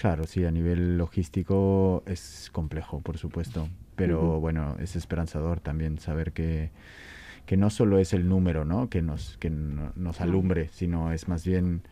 Claro, 0.00 0.24
sí, 0.26 0.44
a 0.44 0.50
nivel 0.50 0.98
logístico 0.98 2.02
es 2.06 2.50
complejo, 2.52 3.00
por 3.00 3.16
supuesto, 3.18 3.68
pero 3.96 4.38
bueno, 4.40 4.76
es 4.78 4.94
esperanzador 4.94 5.58
también 5.60 5.98
saber 5.98 6.32
que, 6.32 6.70
que 7.46 7.56
no 7.56 7.70
solo 7.70 7.98
es 7.98 8.12
el 8.12 8.28
número, 8.28 8.64
¿no? 8.64 8.88
Que 8.90 9.00
nos, 9.02 9.36
que 9.38 9.50
no- 9.50 9.92
nos 9.96 10.20
alumbre, 10.20 10.68
sino 10.72 11.12
es 11.12 11.28
más 11.28 11.46
bien 11.46 11.82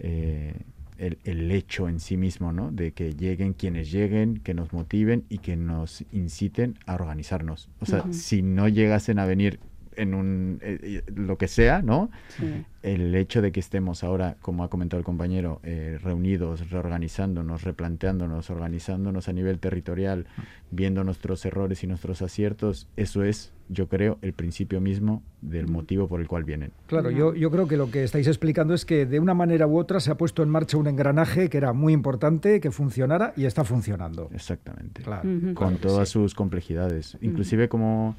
eh, 0.00 0.54
el, 0.98 1.18
el 1.24 1.50
hecho 1.52 1.88
en 1.88 2.00
sí 2.00 2.16
mismo, 2.16 2.52
¿no? 2.52 2.70
De 2.72 2.92
que 2.92 3.14
lleguen 3.14 3.52
quienes 3.52 3.90
lleguen, 3.92 4.38
que 4.38 4.54
nos 4.54 4.72
motiven 4.72 5.24
y 5.28 5.38
que 5.38 5.56
nos 5.56 6.04
inciten 6.12 6.76
a 6.86 6.94
organizarnos. 6.94 7.68
O 7.80 7.86
sea, 7.86 8.02
si 8.12 8.42
no 8.42 8.68
llegasen 8.68 9.18
a 9.20 9.24
venir 9.26 9.60
en 9.98 10.14
un 10.14 10.58
eh, 10.62 10.78
eh, 10.82 11.12
lo 11.14 11.36
que 11.36 11.48
sea, 11.48 11.82
¿no? 11.82 12.10
sí. 12.28 12.64
el 12.82 13.14
hecho 13.14 13.42
de 13.42 13.52
que 13.52 13.60
estemos 13.60 14.04
ahora, 14.04 14.36
como 14.40 14.64
ha 14.64 14.70
comentado 14.70 14.98
el 14.98 15.04
compañero, 15.04 15.60
eh, 15.64 15.98
reunidos, 16.02 16.70
reorganizándonos, 16.70 17.64
replanteándonos, 17.64 18.48
organizándonos 18.50 19.28
a 19.28 19.32
nivel 19.32 19.58
territorial, 19.58 20.26
viendo 20.70 21.04
nuestros 21.04 21.44
errores 21.44 21.82
y 21.82 21.86
nuestros 21.86 22.22
aciertos, 22.22 22.88
eso 22.96 23.24
es, 23.24 23.52
yo 23.68 23.88
creo, 23.88 24.18
el 24.22 24.32
principio 24.32 24.80
mismo 24.80 25.22
del 25.42 25.66
motivo 25.66 26.08
por 26.08 26.20
el 26.20 26.28
cual 26.28 26.44
vienen. 26.44 26.72
Claro, 26.86 27.10
yo, 27.10 27.34
yo 27.34 27.50
creo 27.50 27.66
que 27.66 27.76
lo 27.76 27.90
que 27.90 28.04
estáis 28.04 28.26
explicando 28.26 28.74
es 28.74 28.84
que 28.84 29.04
de 29.04 29.18
una 29.18 29.34
manera 29.34 29.66
u 29.66 29.78
otra 29.78 30.00
se 30.00 30.10
ha 30.10 30.16
puesto 30.16 30.42
en 30.42 30.48
marcha 30.48 30.76
un 30.76 30.86
engranaje 30.86 31.50
que 31.50 31.58
era 31.58 31.72
muy 31.72 31.92
importante, 31.92 32.60
que 32.60 32.70
funcionara 32.70 33.32
y 33.36 33.44
está 33.44 33.64
funcionando. 33.64 34.30
Exactamente. 34.32 35.02
Claro. 35.02 35.22
Con 35.22 35.54
claro 35.54 35.76
todas 35.76 36.08
sí. 36.08 36.12
sus 36.14 36.34
complejidades. 36.34 37.18
Inclusive 37.20 37.68
como 37.68 38.16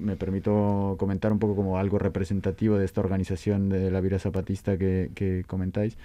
me 0.00 0.16
permito 0.16 0.96
comentar 0.98 1.32
un 1.32 1.38
poco 1.38 1.54
como 1.56 1.78
algo 1.78 1.98
representativo 1.98 2.78
de 2.78 2.84
esta 2.84 3.00
organización 3.00 3.68
de 3.68 3.90
la 3.90 4.00
vida 4.00 4.18
zapatista 4.18 4.76
que, 4.78 5.44
comentáis. 5.46 5.96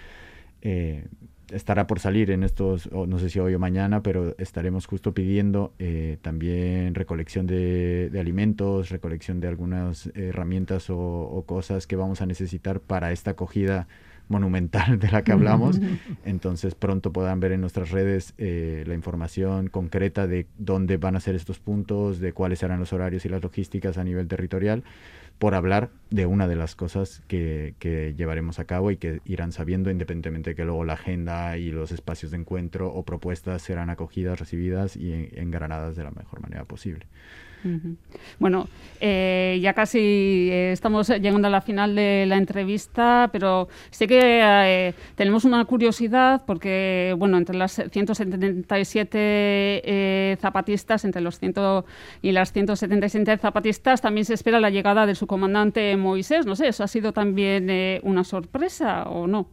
eh, 0.61 1.05
estará 1.51 1.85
por 1.85 1.99
salir 1.99 2.31
en 2.31 2.43
estos, 2.43 2.91
no 2.91 3.19
sé 3.19 3.29
si 3.29 3.39
hoy 3.39 3.53
o 3.53 3.59
mañana, 3.59 4.01
pero 4.01 4.35
estaremos 4.39 4.87
justo 4.87 5.13
pidiendo 5.13 5.73
eh, 5.77 6.17
también 6.23 6.95
recolección 6.95 7.45
de, 7.45 8.11
alimentos, 8.19 8.89
recolección 8.89 9.39
de 9.39 9.47
algunas 9.47 10.07
herramientas 10.15 10.89
o 10.89 11.43
cosas 11.45 11.85
que 11.85 11.95
vamos 11.95 12.21
a 12.21 12.25
necesitar 12.25 12.79
para 12.79 13.11
esta 13.11 13.31
acogida 13.31 13.87
monumental 14.27 14.99
de 14.99 15.11
la 15.11 15.23
que 15.23 15.31
hablamos. 15.31 15.79
Entonces 16.25 16.75
pronto 16.75 17.11
podrán 17.13 17.39
ver 17.39 17.51
en 17.51 17.61
nuestras 17.61 17.91
redes 17.91 18.33
eh, 18.37 18.83
la 18.87 18.93
información 18.93 19.67
concreta 19.67 20.27
de 20.27 20.47
dónde 20.57 20.97
van 20.97 21.15
a 21.15 21.19
ser 21.19 21.35
estos 21.35 21.59
puntos, 21.59 22.19
de 22.19 22.33
cuáles 22.33 22.59
serán 22.59 22.79
los 22.79 22.93
horarios 22.93 23.25
y 23.25 23.29
las 23.29 23.41
logísticas 23.43 23.97
a 23.97 24.03
nivel 24.03 24.27
territorial, 24.27 24.83
por 25.37 25.53
hablar 25.53 25.89
de 26.11 26.25
una 26.25 26.47
de 26.47 26.55
las 26.55 26.75
cosas 26.75 27.21
que, 27.27 27.75
que 27.79 28.13
llevaremos 28.17 28.57
a 28.59 28.63
cabo 28.65 28.89
y 28.91 28.97
que 28.97 29.19
irán 29.25 29.51
sabiendo 29.51 29.91
independientemente 29.91 30.51
de 30.51 30.55
que 30.55 30.63
luego 30.63 30.85
la 30.85 30.93
agenda 30.93 31.57
y 31.57 31.71
los 31.71 31.91
espacios 31.91 32.31
de 32.31 32.37
encuentro 32.37 32.93
o 32.93 33.03
propuestas 33.03 33.61
serán 33.61 33.89
acogidas, 33.89 34.39
recibidas 34.39 34.95
y 34.95 35.11
en- 35.11 35.29
engranadas 35.35 35.95
de 35.97 36.03
la 36.03 36.11
mejor 36.11 36.39
manera 36.41 36.63
posible. 36.63 37.05
Bueno, 38.39 38.67
eh, 38.99 39.59
ya 39.61 39.73
casi 39.73 39.99
eh, 40.51 40.71
estamos 40.71 41.09
llegando 41.09 41.47
a 41.47 41.51
la 41.51 41.61
final 41.61 41.95
de 41.95 42.25
la 42.27 42.37
entrevista, 42.37 43.29
pero 43.31 43.67
sé 43.89 44.07
que 44.07 44.41
eh, 44.43 44.93
tenemos 45.15 45.45
una 45.45 45.65
curiosidad 45.65 46.43
porque, 46.45 47.15
bueno, 47.17 47.37
entre 47.37 47.57
las 47.57 47.81
177 47.91 49.17
eh, 49.17 50.37
zapatistas, 50.39 51.05
entre 51.05 51.21
los 51.21 51.39
100 51.39 51.55
y 52.21 52.31
las 52.31 52.51
177 52.51 53.37
zapatistas, 53.37 54.01
también 54.01 54.25
se 54.25 54.33
espera 54.33 54.59
la 54.59 54.69
llegada 54.69 55.05
de 55.05 55.15
su 55.15 55.27
comandante 55.27 55.95
Moisés. 55.97 56.45
No 56.45 56.55
sé, 56.55 56.67
¿eso 56.67 56.83
ha 56.83 56.87
sido 56.87 57.13
también 57.13 57.69
eh, 57.69 57.99
una 58.03 58.23
sorpresa 58.23 59.03
o 59.03 59.27
no? 59.27 59.47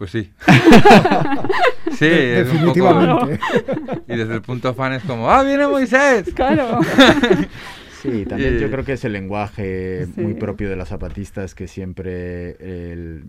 Pues 0.00 0.12
sí. 0.12 0.30
sí, 1.98 2.06
De- 2.06 2.40
es 2.40 2.48
un 2.48 2.64
poco- 2.64 2.94
definitivamente. 2.94 3.40
y 4.08 4.16
desde 4.16 4.34
el 4.34 4.40
punto 4.40 4.72
fan 4.72 4.94
es 4.94 5.02
como, 5.02 5.30
¡ah, 5.30 5.42
viene 5.42 5.66
Moisés! 5.68 6.32
Claro. 6.34 6.80
Sí, 8.02 8.24
también 8.24 8.58
yo 8.58 8.70
creo 8.70 8.82
que 8.82 8.94
es 8.94 9.04
el 9.04 9.12
lenguaje 9.12 10.06
Sí. 10.06 10.20
muy 10.22 10.32
propio 10.32 10.70
de 10.70 10.76
los 10.76 10.88
zapatistas 10.88 11.54
que 11.54 11.68
siempre 11.68 12.52
el, 12.52 13.24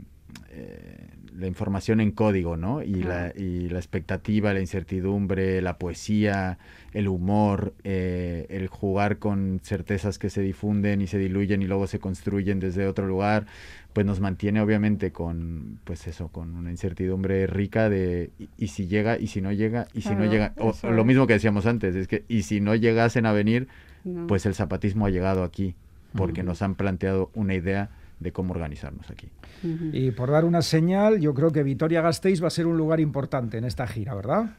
eh, 0.51 1.00
la 1.37 1.47
información 1.47 2.01
en 2.01 2.11
código, 2.11 2.57
¿no? 2.57 2.83
Y, 2.83 2.95
la, 3.03 3.31
y 3.35 3.69
la 3.69 3.79
expectativa, 3.79 4.53
la 4.53 4.59
incertidumbre, 4.59 5.61
la 5.61 5.77
poesía, 5.77 6.57
el 6.93 7.07
humor, 7.07 7.73
eh, 7.83 8.45
el 8.49 8.67
jugar 8.67 9.17
con 9.17 9.59
certezas 9.63 10.19
que 10.19 10.29
se 10.29 10.41
difunden 10.41 11.01
y 11.01 11.07
se 11.07 11.17
diluyen 11.17 11.61
y 11.61 11.67
luego 11.67 11.87
se 11.87 11.99
construyen 11.99 12.59
desde 12.59 12.85
otro 12.87 13.07
lugar, 13.07 13.45
pues 13.93 14.05
nos 14.05 14.19
mantiene 14.19 14.61
obviamente 14.61 15.11
con, 15.11 15.79
pues 15.85 16.05
eso, 16.07 16.27
con 16.27 16.53
una 16.55 16.69
incertidumbre 16.71 17.47
rica 17.47 17.89
de 17.89 18.31
y, 18.37 18.49
y 18.57 18.67
si 18.67 18.87
llega 18.87 19.17
y 19.17 19.27
si 19.27 19.41
no 19.41 19.51
llega 19.51 19.87
y 19.93 20.01
si 20.01 20.15
no 20.15 20.25
llega, 20.25 20.53
o- 20.57 20.73
lo 20.91 21.05
mismo 21.05 21.27
que 21.27 21.33
decíamos 21.33 21.65
antes, 21.65 21.95
es 21.95 22.07
que 22.07 22.23
y 22.27 22.43
si 22.43 22.59
no 22.61 22.75
llegasen 22.75 23.25
a 23.25 23.31
venir, 23.31 23.67
No. 24.03 24.27
pues 24.27 24.45
el 24.45 24.53
zapatismo 24.55 25.05
ha 25.05 25.09
llegado 25.09 25.43
aquí, 25.43 25.75
porque 26.15 26.43
nos 26.43 26.61
han 26.61 26.75
planteado 26.75 27.31
una 27.35 27.53
idea 27.55 27.89
de 28.21 28.31
cómo 28.31 28.53
organizarnos 28.53 29.09
aquí. 29.09 29.27
Y 29.63 30.11
por 30.11 30.31
dar 30.31 30.45
una 30.45 30.61
señal, 30.61 31.19
yo 31.19 31.33
creo 31.33 31.51
que 31.51 31.63
Vitoria-Gasteiz 31.63 32.41
va 32.41 32.47
a 32.47 32.51
ser 32.51 32.67
un 32.67 32.77
lugar 32.77 32.99
importante 32.99 33.57
en 33.57 33.65
esta 33.65 33.87
gira, 33.87 34.13
¿verdad? 34.13 34.57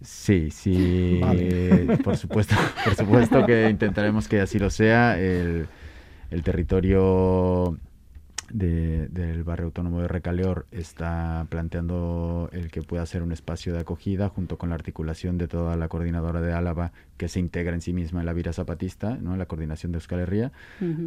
Sí, 0.00 0.50
sí, 0.50 1.20
por 2.04 2.16
supuesto, 2.16 2.54
por 2.84 2.94
supuesto 2.94 3.44
que 3.44 3.68
intentaremos 3.68 4.26
que 4.26 4.40
así 4.40 4.58
lo 4.58 4.70
sea. 4.70 5.18
El, 5.18 5.68
el 6.30 6.42
territorio 6.42 7.78
del 8.50 9.44
barrio 9.44 9.66
autónomo 9.66 10.00
de 10.00 10.08
Recaleor 10.08 10.66
está 10.72 11.46
planteando 11.48 12.48
el 12.52 12.70
que 12.70 12.82
pueda 12.82 13.04
ser 13.06 13.22
un 13.22 13.32
espacio 13.32 13.72
de 13.72 13.80
acogida 13.80 14.28
junto 14.28 14.58
con 14.58 14.70
la 14.70 14.74
articulación 14.74 15.38
de 15.38 15.48
toda 15.48 15.76
la 15.76 15.88
coordinadora 15.88 16.40
de 16.40 16.52
Álava 16.52 16.92
que 17.16 17.28
se 17.28 17.40
integra 17.40 17.74
en 17.74 17.80
sí 17.80 17.92
misma 17.92 18.20
en 18.20 18.26
la 18.26 18.32
Vira 18.32 18.52
Zapatista, 18.52 19.16
¿no? 19.16 19.32
en 19.32 19.38
la 19.38 19.46
coordinación 19.46 19.92
de 19.92 19.96
Euskal 19.96 20.20
Herria. 20.20 20.52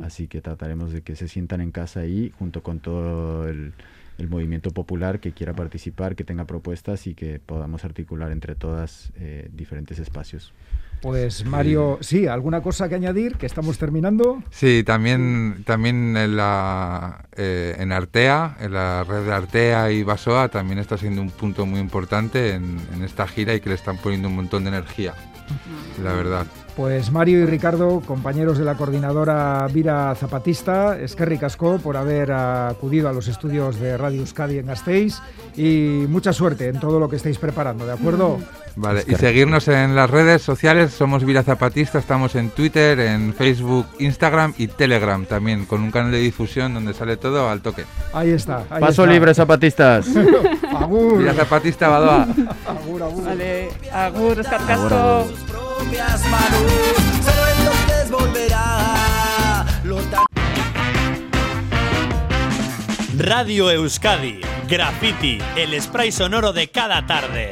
Así 0.04 0.27
que 0.27 0.41
trataremos 0.41 0.91
de 0.91 1.01
que 1.01 1.15
se 1.15 1.27
sientan 1.27 1.62
en 1.62 1.71
casa 1.71 2.01
ahí 2.01 2.32
junto 2.38 2.63
con 2.63 2.80
todo 2.80 3.47
el, 3.47 3.73
el 4.17 4.30
movimiento 4.30 4.71
popular 4.71 5.19
que 5.19 5.32
quiera 5.32 5.54
participar, 5.54 6.15
que 6.15 6.23
tenga 6.23 6.45
propuestas 6.45 7.08
y 7.08 7.15
que 7.15 7.39
podamos 7.39 7.84
articular 7.86 8.32
entre 8.32 8.56
todas 8.56 9.12
eh, 9.15 9.49
diferentes 9.51 9.99
espacios. 9.99 10.54
Pues 11.02 11.46
Mario, 11.46 11.98
sí, 12.02 12.28
¿alguna 12.28 12.62
cosa 12.62 12.88
que 12.88 12.96
añadir? 12.96 13.36
Que 13.36 13.48
estamos 13.48 13.80
terminando. 13.80 14.44
Sí, 14.52 14.84
también, 14.84 15.64
también 15.66 16.16
en, 16.16 16.36
la, 16.38 17.26
eh, 17.36 17.76
en 17.80 17.92
Artea, 17.92 18.58
en 18.60 18.74
la 18.74 19.04
red 19.04 19.26
de 19.26 19.34
Artea 19.34 19.92
y 19.92 20.04
Basoa, 20.04 20.50
también 20.50 20.78
está 20.78 20.98
siendo 21.00 21.22
un 21.22 21.32
punto 21.32 21.66
muy 21.66 21.80
importante 21.80 22.54
en, 22.54 22.78
en 22.94 23.04
esta 23.04 23.28
gira 23.28 23.56
y 23.56 23.62
que 23.62 23.70
le 23.70 23.76
están 23.76 23.98
poniendo 23.98 24.28
un 24.28 24.36
montón 24.36 24.64
de 24.64 24.70
energía, 24.70 25.16
la 26.04 26.14
verdad. 26.14 26.46
Pues 26.75 27.12
Mario 27.12 27.39
y 27.39 27.45
Ricardo, 27.45 28.01
compañeros 28.01 28.57
de 28.57 28.63
la 28.63 28.75
coordinadora 28.75 29.67
Vira 29.73 30.15
Zapatista, 30.15 30.97
es 30.97 31.15
que 31.15 31.25
ricasco 31.25 31.79
por 31.79 31.97
haber 31.97 32.31
acudido 32.31 33.10
a 33.10 33.13
los 33.13 33.27
estudios 33.27 33.79
de 33.79 33.97
Radio 33.97 34.21
Euskadi 34.21 34.57
en 34.57 34.67
Gasteiz 34.67 35.19
y 35.57 36.05
mucha 36.07 36.31
suerte 36.31 36.69
en 36.69 36.79
todo 36.79 36.99
lo 36.99 37.10
que 37.10 37.17
estáis 37.17 37.38
preparando, 37.38 37.86
¿de 37.86 37.93
acuerdo? 37.93 38.39
Vale, 38.77 39.03
y 39.05 39.15
seguirnos 39.15 39.67
en 39.67 39.95
las 39.95 40.10
redes 40.10 40.41
sociales, 40.43 40.93
somos 40.93 41.25
Vira 41.25 41.43
Zapatista, 41.43 41.99
estamos 41.99 42.36
en 42.36 42.49
Twitter, 42.49 42.99
en 43.01 43.34
Facebook, 43.34 43.86
Instagram 43.99 44.53
y 44.57 44.67
Telegram 44.67 45.25
también, 45.25 45.65
con 45.65 45.81
un 45.81 45.91
canal 45.91 46.12
de 46.12 46.19
difusión 46.19 46.73
donde 46.73 46.93
sale 46.93 47.17
todo 47.17 47.49
al 47.49 47.62
toque. 47.62 47.84
Ahí 48.13 48.29
está. 48.29 48.63
Paso 48.63 49.05
libre, 49.05 49.34
zapatistas. 49.34 50.07
agur. 50.73 51.19
Vira 51.19 51.34
Zapatista, 51.34 51.89
Badoa. 51.89 52.27
agur, 52.65 53.03
agur. 53.03 53.25
Vale, 53.25 53.69
agur. 53.91 54.41
Radio 63.17 63.69
Euskadi, 63.69 64.41
Graffiti, 64.67 65.38
el 65.56 65.80
spray 65.82 66.12
sonoro 66.12 66.54
de 66.54 66.69
cada 66.69 67.06
tarde. 67.06 67.51